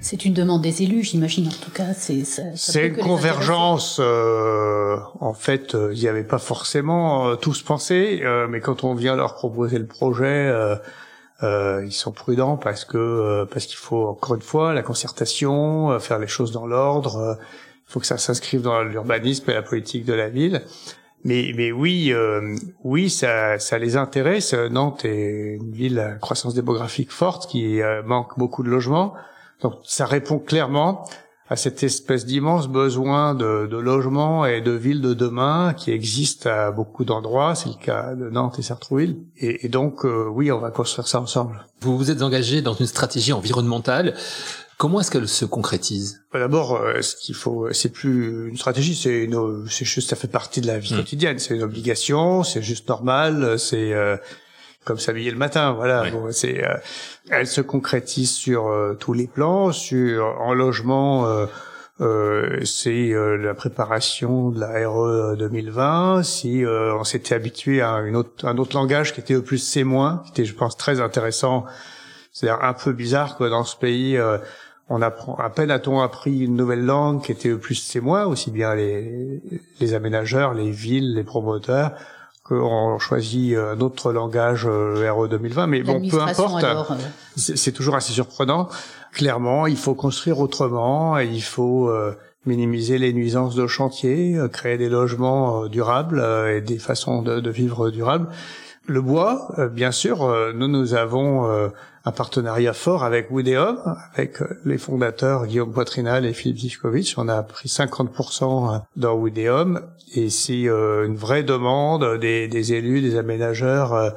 C'est 0.00 0.24
une 0.24 0.32
demande 0.32 0.62
des 0.62 0.82
élus, 0.82 1.04
j'imagine. 1.04 1.48
En 1.48 1.64
tout 1.64 1.70
cas, 1.70 1.92
c'est 1.94 2.24
c'est 2.24 2.86
une 2.88 2.96
convergence. 2.96 3.98
Euh, 4.00 4.96
en 5.20 5.34
fait, 5.34 5.74
euh, 5.74 5.92
il 5.94 6.00
n'y 6.00 6.08
avait 6.08 6.24
pas 6.24 6.38
forcément 6.38 7.28
euh, 7.28 7.36
tous 7.36 7.62
pensé, 7.62 8.22
mais 8.48 8.60
quand 8.60 8.82
on 8.82 8.94
vient 8.94 9.14
leur 9.14 9.34
proposer 9.34 9.78
le 9.78 9.86
projet, 9.86 10.52
euh, 11.42 11.82
ils 11.84 11.92
sont 11.92 12.12
prudents 12.12 12.56
parce 12.56 12.84
que 12.84 12.98
euh, 12.98 13.44
parce 13.46 13.66
qu'il 13.66 13.76
faut 13.76 14.06
encore 14.06 14.36
une 14.36 14.42
fois 14.42 14.72
la 14.74 14.82
concertation, 14.82 15.90
euh, 15.90 15.98
faire 15.98 16.18
les 16.18 16.26
choses 16.28 16.52
dans 16.52 16.66
l'ordre. 16.66 17.38
il 17.88 17.92
faut 17.92 18.00
que 18.00 18.06
ça 18.06 18.18
s'inscrive 18.18 18.62
dans 18.62 18.82
l'urbanisme 18.82 19.50
et 19.50 19.54
la 19.54 19.62
politique 19.62 20.04
de 20.04 20.12
la 20.12 20.28
ville. 20.28 20.62
Mais 21.24 21.52
mais 21.56 21.70
oui 21.72 22.12
oui 22.82 23.10
ça 23.10 23.58
ça 23.58 23.78
les 23.78 23.96
intéresse. 23.96 24.54
Nantes 24.54 25.04
est 25.04 25.56
une 25.60 25.72
ville 25.72 25.98
à 26.00 26.12
croissance 26.14 26.54
démographique 26.54 27.12
forte 27.12 27.48
qui 27.48 27.80
manque 28.04 28.38
beaucoup 28.38 28.62
de 28.62 28.68
logements. 28.68 29.14
Donc 29.60 29.74
ça 29.84 30.06
répond 30.06 30.38
clairement 30.38 31.04
à 31.52 31.56
cette 31.56 31.82
espèce 31.82 32.24
d'immense 32.24 32.66
besoin 32.66 33.34
de, 33.34 33.68
de 33.70 33.76
logement 33.76 34.46
et 34.46 34.62
de 34.62 34.70
villes 34.70 35.02
de 35.02 35.12
demain 35.12 35.74
qui 35.74 35.90
existe 35.90 36.46
à 36.46 36.70
beaucoup 36.70 37.04
d'endroits. 37.04 37.54
C'est 37.54 37.68
le 37.68 37.74
cas 37.74 38.14
de 38.14 38.30
Nantes 38.30 38.58
et 38.58 38.62
Sartrouville. 38.62 39.18
Et, 39.36 39.66
et 39.66 39.68
donc, 39.68 40.06
euh, 40.06 40.26
oui, 40.32 40.50
on 40.50 40.60
va 40.60 40.70
construire 40.70 41.06
ça 41.06 41.20
ensemble. 41.20 41.66
Vous 41.82 41.98
vous 41.98 42.10
êtes 42.10 42.22
engagé 42.22 42.62
dans 42.62 42.72
une 42.72 42.86
stratégie 42.86 43.34
environnementale 43.34 44.14
Comment 44.78 45.00
est-ce 45.00 45.10
qu'elle 45.10 45.28
se 45.28 45.44
concrétise? 45.44 46.22
Bah, 46.32 46.38
D'abord, 46.38 46.74
euh, 46.74 47.02
ce 47.02 47.14
qu'il 47.16 47.34
faut, 47.34 47.70
c'est 47.72 47.90
plus 47.90 48.48
une 48.48 48.56
stratégie, 48.56 48.96
c'est 48.96 49.28
c'est 49.68 49.84
juste, 49.84 50.08
ça 50.08 50.16
fait 50.16 50.28
partie 50.28 50.62
de 50.62 50.66
la 50.66 50.78
vie 50.78 50.94
mmh. 50.94 50.96
quotidienne. 50.96 51.38
C'est 51.38 51.54
une 51.54 51.62
obligation, 51.62 52.44
c'est 52.44 52.62
juste 52.62 52.88
normal, 52.88 53.58
c'est 53.58 53.92
euh, 53.92 54.16
comme 54.84 54.98
s'habiller 54.98 55.30
le 55.30 55.36
matin, 55.36 55.72
voilà. 55.72 56.04
c'est, 56.30 56.64
euh, 56.64 56.74
elle 57.30 57.46
se 57.46 57.60
concrétise 57.60 58.32
sur 58.32 58.70
tous 58.98 59.12
les 59.12 59.26
plans, 59.26 59.72
sur 59.72 60.40
en 60.40 60.54
logement. 60.54 61.26
c'est 61.98 63.12
la 63.14 63.54
préparation 63.54 64.50
de 64.50 64.60
la 64.60 64.88
RE 64.88 65.36
2020. 65.36 66.22
Si 66.24 66.64
on 66.66 67.04
s'était 67.04 67.34
habitué 67.34 67.80
à 67.80 68.00
une 68.00 68.16
autre, 68.16 68.46
un 68.46 68.58
autre 68.58 68.76
langage 68.76 69.14
qui 69.14 69.20
était 69.20 69.36
au 69.36 69.42
plus 69.42 69.58
C-, 69.58 69.84
qui 70.24 70.30
était, 70.30 70.44
je 70.44 70.54
pense, 70.54 70.76
très 70.76 71.00
intéressant. 71.00 71.64
C'est-à-dire 72.32 72.64
un 72.64 72.72
peu 72.72 72.92
bizarre 72.92 73.36
que 73.36 73.44
dans 73.44 73.64
ce 73.64 73.76
pays, 73.76 74.18
on 74.88 75.00
apprend 75.00 75.36
à 75.36 75.48
peine 75.48 75.70
a-t-on 75.70 76.00
appris 76.00 76.40
une 76.40 76.56
nouvelle 76.56 76.84
langue 76.84 77.22
qui 77.22 77.32
était 77.32 77.54
plus 77.54 77.76
c'est 77.76 78.00
moi 78.00 78.26
aussi 78.26 78.50
bien 78.50 78.74
les, 78.74 79.40
les 79.80 79.94
aménageurs, 79.94 80.54
les 80.54 80.70
villes, 80.70 81.14
les 81.14 81.24
promoteurs 81.24 81.92
qu'on 82.42 82.98
choisit 82.98 83.56
un 83.56 83.80
autre 83.80 84.12
langage 84.12 84.66
euh, 84.68 85.12
RE 85.12 85.28
2020 85.28 85.66
mais 85.68 85.82
bon 85.82 86.00
peu 86.08 86.20
importe. 86.20 86.64
euh, 86.64 86.96
c'est 87.36 87.72
toujours 87.72 87.94
assez 87.94 88.12
surprenant. 88.12 88.68
Clairement 89.12 89.66
il 89.66 89.76
faut 89.76 89.94
construire 89.94 90.40
autrement 90.40 91.18
et 91.18 91.26
il 91.26 91.42
faut 91.42 91.88
euh, 91.88 92.16
minimiser 92.44 92.98
les 92.98 93.12
nuisances 93.12 93.54
de 93.54 93.66
chantier 93.66 94.36
créer 94.52 94.76
des 94.76 94.88
logements 94.88 95.66
durables 95.66 96.24
et 96.50 96.60
des 96.60 96.78
façons 96.78 97.22
de, 97.22 97.38
de 97.40 97.50
vivre 97.50 97.90
durables. 97.90 98.28
Le 98.86 99.00
bois 99.00 99.48
bien 99.70 99.92
sûr 99.92 100.28
nous 100.54 100.66
nous 100.66 100.94
avons 100.94 101.70
un 102.04 102.12
partenariat 102.12 102.72
fort 102.72 103.04
avec 103.04 103.30
Woodeum, 103.30 103.78
avec 104.14 104.42
euh, 104.42 104.60
les 104.64 104.78
fondateurs 104.78 105.46
Guillaume 105.46 105.72
Poitrinal 105.72 106.26
et 106.26 106.32
Philippe 106.32 106.58
Zivkovic. 106.58 107.14
On 107.16 107.28
a 107.28 107.42
pris 107.42 107.68
50% 107.68 108.82
dans 108.96 109.14
Woodeum 109.14 109.80
et 110.14 110.28
c'est 110.28 110.68
euh, 110.68 111.06
une 111.06 111.16
vraie 111.16 111.44
demande 111.44 112.18
des, 112.18 112.48
des 112.48 112.72
élus, 112.72 113.00
des 113.00 113.16
aménageurs 113.16 113.92
euh, 113.94 114.10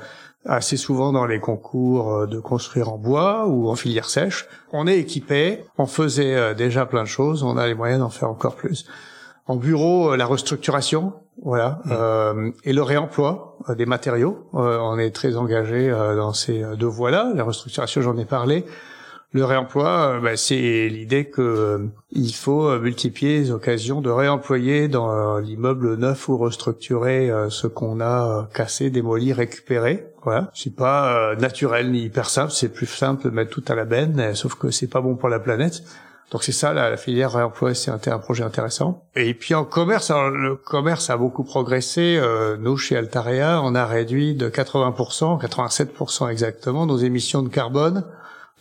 assez 0.46 0.78
souvent 0.78 1.12
dans 1.12 1.26
les 1.26 1.40
concours 1.40 2.28
de 2.28 2.40
construire 2.40 2.90
en 2.90 2.98
bois 2.98 3.48
ou 3.48 3.68
en 3.68 3.76
filière 3.76 4.10
sèche. 4.10 4.48
On 4.72 4.86
est 4.86 5.00
équipé, 5.00 5.64
on 5.80 5.88
faisait 5.88 6.54
déjà 6.54 6.86
plein 6.86 7.02
de 7.02 7.08
choses, 7.08 7.42
on 7.42 7.58
a 7.58 7.66
les 7.66 7.74
moyens 7.74 8.00
d'en 8.00 8.12
faire 8.12 8.30
encore 8.30 8.56
plus. 8.56 8.86
En 9.48 9.56
bureau, 9.56 10.16
la 10.16 10.28
restructuration, 10.28 11.14
voilà, 11.42 11.80
mmh. 11.86 11.92
euh, 11.92 12.52
et 12.64 12.74
le 12.74 12.82
réemploi 12.82 13.58
euh, 13.70 13.76
des 13.76 13.86
matériaux. 13.86 14.48
Euh, 14.54 14.78
on 14.80 14.98
est 14.98 15.12
très 15.12 15.36
engagé 15.38 15.90
euh, 15.90 16.16
dans 16.16 16.34
ces 16.34 16.64
deux 16.78 16.88
voies-là. 16.88 17.32
La 17.36 17.44
restructuration, 17.44 18.02
j'en 18.02 18.18
ai 18.18 18.26
parlé. 18.26 18.66
Le 19.32 19.44
réemploi, 19.44 20.20
bah, 20.24 20.38
c'est 20.38 20.88
l'idée 20.88 21.26
que 21.26 21.90
il 22.12 22.34
faut 22.34 22.80
multiplier 22.80 23.40
les 23.40 23.52
occasions 23.52 24.00
de 24.00 24.10
réemployer 24.10 24.88
dans 24.88 25.40
l'immeuble 25.40 25.96
neuf 25.96 26.30
ou 26.30 26.38
restructuré 26.38 27.30
ce 27.50 27.68
qu'on 27.68 28.00
a 28.00 28.48
cassé, 28.54 28.90
démoli, 28.90 29.34
récupéré. 29.34 30.06
Voilà, 30.24 30.52
c'est 30.54 30.74
pas 30.74 31.36
naturel 31.36 31.92
ni 31.92 32.04
hyper 32.04 32.30
simple. 32.30 32.54
C'est 32.54 32.70
plus 32.70 32.86
simple 32.86 33.26
de 33.26 33.30
mettre 33.30 33.50
tout 33.50 33.64
à 33.68 33.76
la 33.76 33.84
benne, 33.84 34.34
sauf 34.36 34.56
que 34.56 34.72
c'est 34.72 34.88
pas 34.88 35.02
bon 35.02 35.16
pour 35.16 35.28
la 35.28 35.40
planète. 35.40 35.84
Donc 36.32 36.44
c'est 36.44 36.52
ça 36.52 36.74
la, 36.74 36.98
filière 36.98 37.32
réemploi, 37.32 37.74
c'est 37.76 37.92
un, 38.08 38.20
projet 38.20 38.44
intéressant. 38.44 39.04
Et 39.16 39.34
puis 39.34 39.54
en 39.54 39.64
commerce, 39.64 40.12
le 40.12 40.56
commerce 40.56 41.10
a 41.10 41.18
beaucoup 41.18 41.44
progressé. 41.44 42.18
Euh, 42.20 42.58
nous 42.58 42.78
chez 42.78 42.98
Altarea, 42.98 43.62
on 43.64 43.76
a 43.76 43.86
réduit 43.86 44.34
de 44.36 44.50
80%, 44.50 45.40
87% 45.42 46.30
exactement 46.30 46.86
nos 46.86 46.98
émissions 46.98 47.44
de 47.44 47.50
carbone 47.50 48.04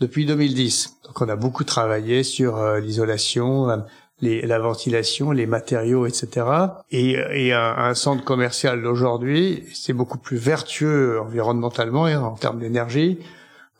depuis 0.01 0.27
2010. 0.27 0.99
Donc 1.05 1.21
on 1.23 1.29
a 1.29 1.37
beaucoup 1.37 1.65
travaillé 1.65 2.23
sur 2.23 2.59
euh, 2.59 2.81
l'isolation, 2.81 3.85
la 4.21 4.59
ventilation, 4.59 5.31
les 5.31 5.47
matériaux, 5.47 6.07
etc. 6.07 6.47
Et, 6.91 7.13
et 7.13 7.53
un, 7.55 7.75
un, 7.79 7.95
centre 7.95 8.25
commercial 8.25 8.83
d'aujourd'hui, 8.83 9.65
c'est 9.73 9.93
beaucoup 9.95 10.19
plus 10.19 10.37
vertueux 10.37 11.19
environnementalement 11.21 12.09
et 12.09 12.17
en 12.17 12.35
termes 12.35 12.59
d'énergie 12.59 13.19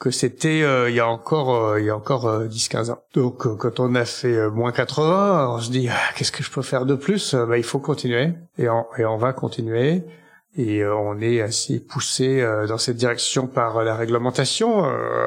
que 0.05 0.11
c'était 0.11 0.61
euh, 0.63 0.91
il 0.91 0.97
y 0.97 1.01
a 1.01 1.09
encore 1.09 1.55
euh, 1.57 1.81
il 1.81 1.87
y 1.87 1.91
a 1.91 1.97
encore 1.97 2.27
10-15 2.45 2.91
euh, 2.91 2.93
ans. 2.93 2.99
Donc 3.15 3.57
quand 3.57 3.81
on 3.81 3.95
a 3.95 4.05
fait 4.05 4.51
moins 4.51 4.71
80, 4.71 5.49
on 5.49 5.61
se 5.61 5.71
dit 5.71 5.89
ah, 5.91 6.13
qu'est-ce 6.15 6.31
que 6.31 6.43
je 6.43 6.51
peux 6.51 6.61
faire 6.61 6.85
de 6.85 6.95
plus? 6.95 7.35
Bah, 7.35 7.57
il 7.57 7.65
faut 7.65 7.79
continuer 7.79 8.35
et 8.59 8.69
on, 8.69 8.85
et 8.99 9.07
on 9.07 9.17
va 9.17 9.33
continuer 9.33 10.03
et 10.59 10.85
on 10.85 11.19
est 11.21 11.41
assez 11.41 11.81
poussé 11.81 12.47
dans 12.69 12.79
cette 12.79 12.97
direction 12.97 13.49
par 13.49 13.83
la 13.83 13.97
réglementation, 13.97 14.87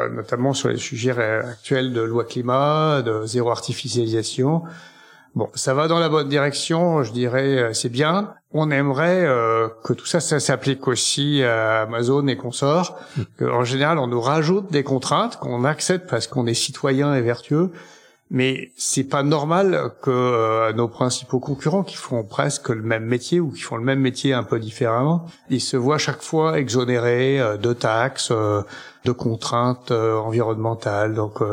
notamment 0.09 0.53
sur 0.53 0.69
les 0.69 0.77
sujets 0.77 1.11
actuels 1.11 1.91
de 1.91 1.99
loi 1.99 2.23
climat, 2.23 3.01
de 3.01 3.25
zéro 3.25 3.49
artificialisation. 3.49 4.63
Bon, 5.37 5.49
ça 5.53 5.75
va 5.75 5.87
dans 5.87 5.99
la 5.99 6.09
bonne 6.09 6.29
direction, 6.29 7.03
je 7.03 7.11
dirais, 7.11 7.69
c'est 7.73 7.91
bien. 7.91 8.33
On 8.53 8.71
aimerait 8.71 9.23
euh, 9.23 9.67
que 9.83 9.93
tout 9.93 10.07
ça, 10.07 10.19
ça 10.19 10.39
s'applique 10.39 10.87
aussi 10.87 11.43
à 11.43 11.81
Amazon 11.83 12.25
et 12.25 12.35
consorts. 12.35 12.97
Hmm. 13.15 13.45
En 13.51 13.63
général, 13.63 13.99
on 13.99 14.07
nous 14.07 14.19
rajoute 14.19 14.71
des 14.71 14.81
contraintes 14.81 15.37
qu'on 15.37 15.63
accepte 15.63 16.09
parce 16.09 16.25
qu'on 16.25 16.47
est 16.47 16.55
citoyen 16.55 17.13
et 17.13 17.21
vertueux, 17.21 17.69
mais 18.31 18.71
c'est 18.77 19.03
pas 19.03 19.21
normal 19.21 19.91
que 20.01 20.09
euh, 20.09 20.73
nos 20.73 20.87
principaux 20.87 21.39
concurrents 21.39 21.83
qui 21.83 21.97
font 21.97 22.23
presque 22.23 22.69
le 22.69 22.81
même 22.81 23.05
métier 23.05 23.39
ou 23.39 23.51
qui 23.51 23.61
font 23.61 23.77
le 23.77 23.83
même 23.83 23.99
métier 23.99 24.33
un 24.33 24.43
peu 24.43 24.57
différemment, 24.57 25.27
ils 25.51 25.61
se 25.61 25.77
voient 25.77 25.99
chaque 25.99 26.23
fois 26.23 26.57
exonérés 26.57 27.39
euh, 27.39 27.57
de 27.57 27.73
taxes, 27.73 28.31
de 28.31 29.11
contraintes 29.11 29.91
environnementales. 29.91 31.13
Donc 31.13 31.43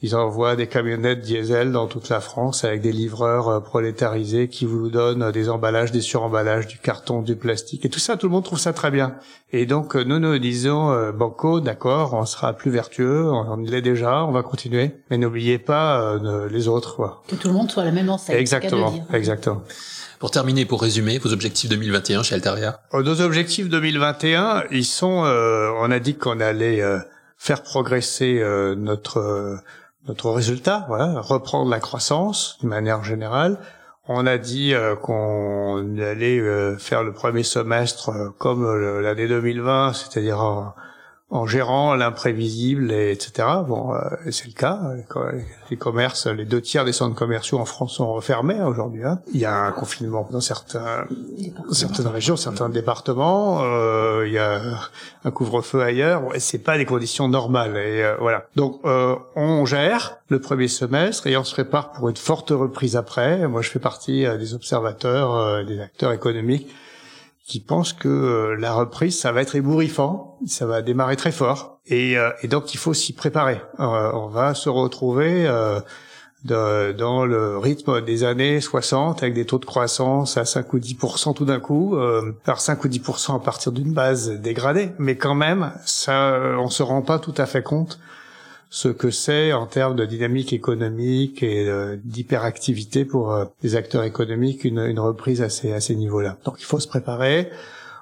ils 0.00 0.14
envoient 0.14 0.54
des 0.54 0.68
camionnettes 0.68 1.22
diesel 1.22 1.72
dans 1.72 1.88
toute 1.88 2.08
la 2.08 2.20
France 2.20 2.62
avec 2.62 2.80
des 2.80 2.92
livreurs 2.92 3.48
euh, 3.48 3.60
prolétarisés 3.60 4.46
qui 4.46 4.64
vous 4.64 4.90
donnent 4.90 5.24
euh, 5.24 5.32
des 5.32 5.48
emballages, 5.48 5.90
des 5.90 6.00
suremballages, 6.00 6.68
du 6.68 6.78
carton, 6.78 7.20
du 7.20 7.34
plastique. 7.34 7.84
Et 7.84 7.88
tout 7.88 7.98
ça, 7.98 8.16
tout 8.16 8.26
le 8.26 8.32
monde 8.32 8.44
trouve 8.44 8.60
ça 8.60 8.72
très 8.72 8.92
bien. 8.92 9.16
Et 9.52 9.66
donc, 9.66 9.96
euh, 9.96 10.04
nous 10.04 10.20
nous 10.20 10.38
disons, 10.38 11.10
Banco, 11.12 11.58
d'accord, 11.58 12.14
on 12.14 12.26
sera 12.26 12.52
plus 12.52 12.70
vertueux, 12.70 13.28
on, 13.28 13.56
l'est 13.56 13.82
déjà, 13.82 14.24
on 14.24 14.30
va 14.30 14.42
continuer. 14.44 14.92
Mais 15.10 15.18
n'oubliez 15.18 15.58
pas 15.58 16.18
les 16.50 16.68
autres. 16.68 16.94
Quoi. 16.94 17.22
Que 17.26 17.34
tout 17.34 17.48
le 17.48 17.54
monde 17.54 17.70
soit 17.70 17.84
la 17.84 17.90
même 17.90 18.08
enseigne. 18.08 18.36
Exactement, 18.36 19.06
exactement. 19.12 19.62
Pour 20.18 20.30
terminer, 20.30 20.64
pour 20.64 20.82
résumer, 20.82 21.18
vos 21.18 21.32
objectifs 21.32 21.70
2021 21.70 22.22
chez 22.22 22.34
Altaria? 22.34 22.80
Nos 22.92 23.20
objectifs 23.20 23.68
2021, 23.68 24.64
ils 24.70 24.84
sont, 24.84 25.24
on 25.24 25.90
a 25.90 25.98
dit 25.98 26.14
qu'on 26.14 26.40
allait 26.40 26.82
faire 27.38 27.62
progresser 27.62 28.42
notre 28.76 29.58
notre 30.08 30.30
résultat, 30.30 30.84
voilà, 30.88 31.20
reprendre 31.20 31.70
la 31.70 31.80
croissance 31.80 32.56
d'une 32.60 32.70
manière 32.70 33.04
générale. 33.04 33.58
On 34.08 34.26
a 34.26 34.38
dit 34.38 34.72
euh, 34.72 34.96
qu'on 34.96 35.98
allait 35.98 36.38
euh, 36.38 36.78
faire 36.78 37.04
le 37.04 37.12
premier 37.12 37.42
semestre 37.42 38.08
euh, 38.08 38.30
comme 38.38 38.66
l'année 39.02 39.28
2020, 39.28 39.92
c'est-à-dire 39.92 40.40
en 40.40 40.74
gérant 41.46 41.94
l'imprévisible, 41.94 42.92
etc. 42.92 43.48
Bon, 43.66 43.94
euh, 43.94 43.98
c'est 44.30 44.46
le 44.46 44.52
cas. 44.52 44.80
Les 45.70 45.76
commerces, 45.76 46.26
les 46.26 46.44
deux 46.44 46.60
tiers 46.60 46.84
des 46.84 46.92
centres 46.92 47.14
commerciaux 47.14 47.58
en 47.58 47.64
France 47.64 47.94
sont 47.94 48.12
refermés 48.12 48.60
aujourd'hui. 48.62 49.04
Hein. 49.04 49.20
Il 49.34 49.40
y 49.40 49.44
a 49.44 49.54
un 49.54 49.72
confinement 49.72 50.26
dans 50.30 50.40
certains, 50.40 51.06
certaines 51.72 52.06
régions, 52.06 52.36
certains 52.36 52.68
départements. 52.68 53.60
Euh, 53.62 54.24
il 54.26 54.32
y 54.32 54.38
a 54.38 54.60
un 55.24 55.30
couvre-feu 55.30 55.82
ailleurs. 55.82 56.22
c'est 56.38 56.58
pas 56.58 56.78
des 56.78 56.86
conditions 56.86 57.28
normales. 57.28 57.76
Et 57.76 58.02
euh, 58.02 58.16
voilà. 58.20 58.46
Donc, 58.56 58.80
on 58.84 59.64
gère 59.66 60.18
le 60.28 60.40
premier 60.40 60.68
semestre 60.68 61.26
et 61.26 61.36
on 61.36 61.44
se 61.44 61.52
prépare 61.52 61.92
pour 61.92 62.08
une 62.08 62.16
forte 62.16 62.50
reprise 62.50 62.96
après. 62.96 63.46
Moi, 63.48 63.62
je 63.62 63.70
fais 63.70 63.78
partie 63.78 64.26
des 64.38 64.54
observateurs, 64.54 65.64
des 65.64 65.80
acteurs 65.80 66.12
économiques 66.12 66.68
qui 67.48 67.60
pensent 67.60 67.94
que 67.94 68.08
euh, 68.08 68.56
la 68.56 68.74
reprise, 68.74 69.18
ça 69.18 69.32
va 69.32 69.40
être 69.40 69.56
ébouriffant, 69.56 70.38
ça 70.46 70.66
va 70.66 70.82
démarrer 70.82 71.16
très 71.16 71.32
fort, 71.32 71.80
et, 71.86 72.18
euh, 72.18 72.30
et 72.42 72.46
donc 72.46 72.74
il 72.74 72.76
faut 72.76 72.92
s'y 72.92 73.14
préparer. 73.14 73.60
Euh, 73.80 74.12
on 74.12 74.28
va 74.28 74.54
se 74.54 74.68
retrouver 74.68 75.48
de, 76.44 76.92
dans 76.92 77.24
le 77.24 77.56
rythme 77.56 78.02
des 78.02 78.22
années 78.22 78.60
60 78.60 79.22
avec 79.22 79.34
des 79.34 79.46
taux 79.46 79.58
de 79.58 79.64
croissance 79.64 80.36
à 80.36 80.44
5 80.44 80.74
ou 80.74 80.78
10% 80.78 81.34
tout 81.34 81.46
d'un 81.46 81.58
coup, 81.58 81.96
euh, 81.96 82.36
alors 82.44 82.60
5 82.60 82.84
ou 82.84 82.88
10% 82.88 83.36
à 83.36 83.38
partir 83.38 83.72
d'une 83.72 83.94
base 83.94 84.30
dégradée, 84.30 84.90
mais 84.98 85.16
quand 85.16 85.34
même, 85.34 85.72
ça, 85.86 86.38
on 86.58 86.68
se 86.68 86.82
rend 86.82 87.00
pas 87.00 87.18
tout 87.18 87.34
à 87.38 87.46
fait 87.46 87.62
compte 87.62 87.98
ce 88.70 88.88
que 88.88 89.10
c'est 89.10 89.52
en 89.52 89.66
termes 89.66 89.96
de 89.96 90.04
dynamique 90.04 90.52
économique 90.52 91.42
et 91.42 91.68
euh, 91.68 91.96
d'hyperactivité 92.04 93.04
pour 93.04 93.32
euh, 93.32 93.44
les 93.62 93.76
acteurs 93.76 94.04
économiques 94.04 94.64
une, 94.64 94.80
une 94.80 95.00
reprise 95.00 95.40
à 95.42 95.48
ces, 95.48 95.72
à 95.72 95.80
ces 95.80 95.94
niveaux-là. 95.94 96.36
Donc 96.44 96.56
il 96.58 96.64
faut 96.64 96.80
se 96.80 96.88
préparer. 96.88 97.50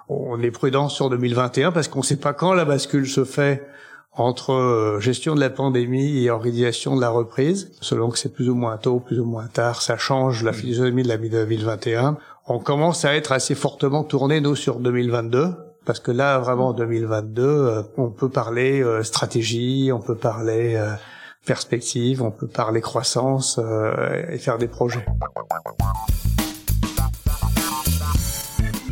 On 0.09 0.41
est 0.41 0.51
prudent 0.51 0.89
sur 0.89 1.11
2021 1.11 1.73
parce 1.73 1.89
qu'on 1.89 2.01
ne 2.01 2.05
sait 2.05 2.17
pas 2.17 2.33
quand 2.33 2.53
la 2.53 2.65
bascule 2.65 3.09
se 3.09 3.25
fait 3.25 3.67
entre 4.13 4.53
euh, 4.53 5.01
gestion 5.01 5.35
de 5.35 5.41
la 5.41 5.51
pandémie 5.51 6.25
et 6.25 6.31
organisation 6.31 6.97
de 6.97 7.01
la 7.01 7.11
reprise. 7.11 7.71
Selon 7.81 8.11
que 8.11 8.19
c'est 8.19 8.33
plus 8.33 8.49
ou 8.49 8.55
moins 8.55 8.77
tôt, 8.77 8.99
plus 8.99 9.21
ou 9.21 9.25
moins 9.25 9.47
tard, 9.47 9.83
ça 9.83 9.97
change 9.97 10.43
la 10.43 10.53
philosophie 10.53 11.03
de 11.03 11.09
la 11.09 11.17
2021. 11.17 12.17
On 12.49 12.59
commence 12.59 13.05
à 13.05 13.15
être 13.15 13.33
assez 13.33 13.55
fortement 13.55 14.05
tourné, 14.05 14.41
nous, 14.41 14.57
sur 14.57 14.81
2022 14.81 15.66
parce 15.87 16.01
que 16.01 16.11
là, 16.11 16.38
vraiment, 16.40 16.68
en 16.68 16.72
2022, 16.72 17.42
euh, 17.42 17.83
on 17.96 18.11
peut 18.11 18.29
parler 18.29 18.83
euh, 18.83 19.05
stratégie, 19.05 19.90
on 19.92 20.01
peut 20.01 20.16
parler 20.16 20.75
euh, 20.75 20.90
perspectives, 21.46 22.22
on 22.22 22.33
peut 22.33 22.49
parler 22.49 22.81
croissance 22.81 23.61
et 24.29 24.38
faire 24.38 24.59
des 24.59 24.66
projets. 24.66 25.07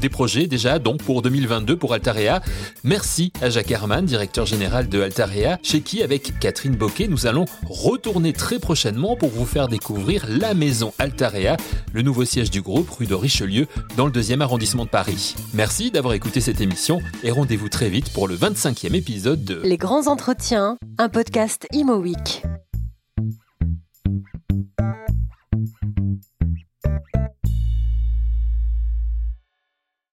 Des 0.04 0.10
projets 0.10 0.46
déjà 0.46 0.78
donc 0.78 1.02
pour 1.02 1.22
2022 1.22 1.78
pour 1.78 1.94
Altarea. 1.94 2.42
Merci 2.82 3.32
à 3.40 3.48
Jacques 3.48 3.70
Herman, 3.70 4.04
directeur 4.04 4.44
général 4.44 4.90
de 4.90 5.00
Altarea, 5.00 5.58
chez 5.62 5.80
qui 5.80 6.02
avec 6.02 6.38
Catherine 6.40 6.76
Boquet 6.76 7.08
nous 7.08 7.26
allons 7.26 7.46
retourner 7.64 8.34
très 8.34 8.58
prochainement 8.58 9.16
pour 9.16 9.30
vous 9.30 9.46
faire 9.46 9.66
découvrir 9.66 10.26
la 10.28 10.52
maison 10.52 10.92
Altarea, 10.98 11.56
le 11.94 12.02
nouveau 12.02 12.26
siège 12.26 12.50
du 12.50 12.60
groupe 12.60 12.90
rue 12.90 13.06
de 13.06 13.14
Richelieu 13.14 13.66
dans 13.96 14.04
le 14.04 14.12
deuxième 14.12 14.42
arrondissement 14.42 14.84
de 14.84 14.90
Paris. 14.90 15.34
Merci 15.54 15.90
d'avoir 15.90 16.12
écouté 16.12 16.42
cette 16.42 16.60
émission 16.60 17.00
et 17.22 17.30
rendez-vous 17.30 17.70
très 17.70 17.88
vite 17.88 18.12
pour 18.12 18.28
le 18.28 18.36
25e 18.36 18.94
épisode 18.94 19.42
de 19.42 19.62
Les 19.64 19.78
grands 19.78 20.06
entretiens, 20.06 20.76
un 20.98 21.08
podcast 21.08 21.66
Imo 21.72 21.96
Week. 21.96 22.42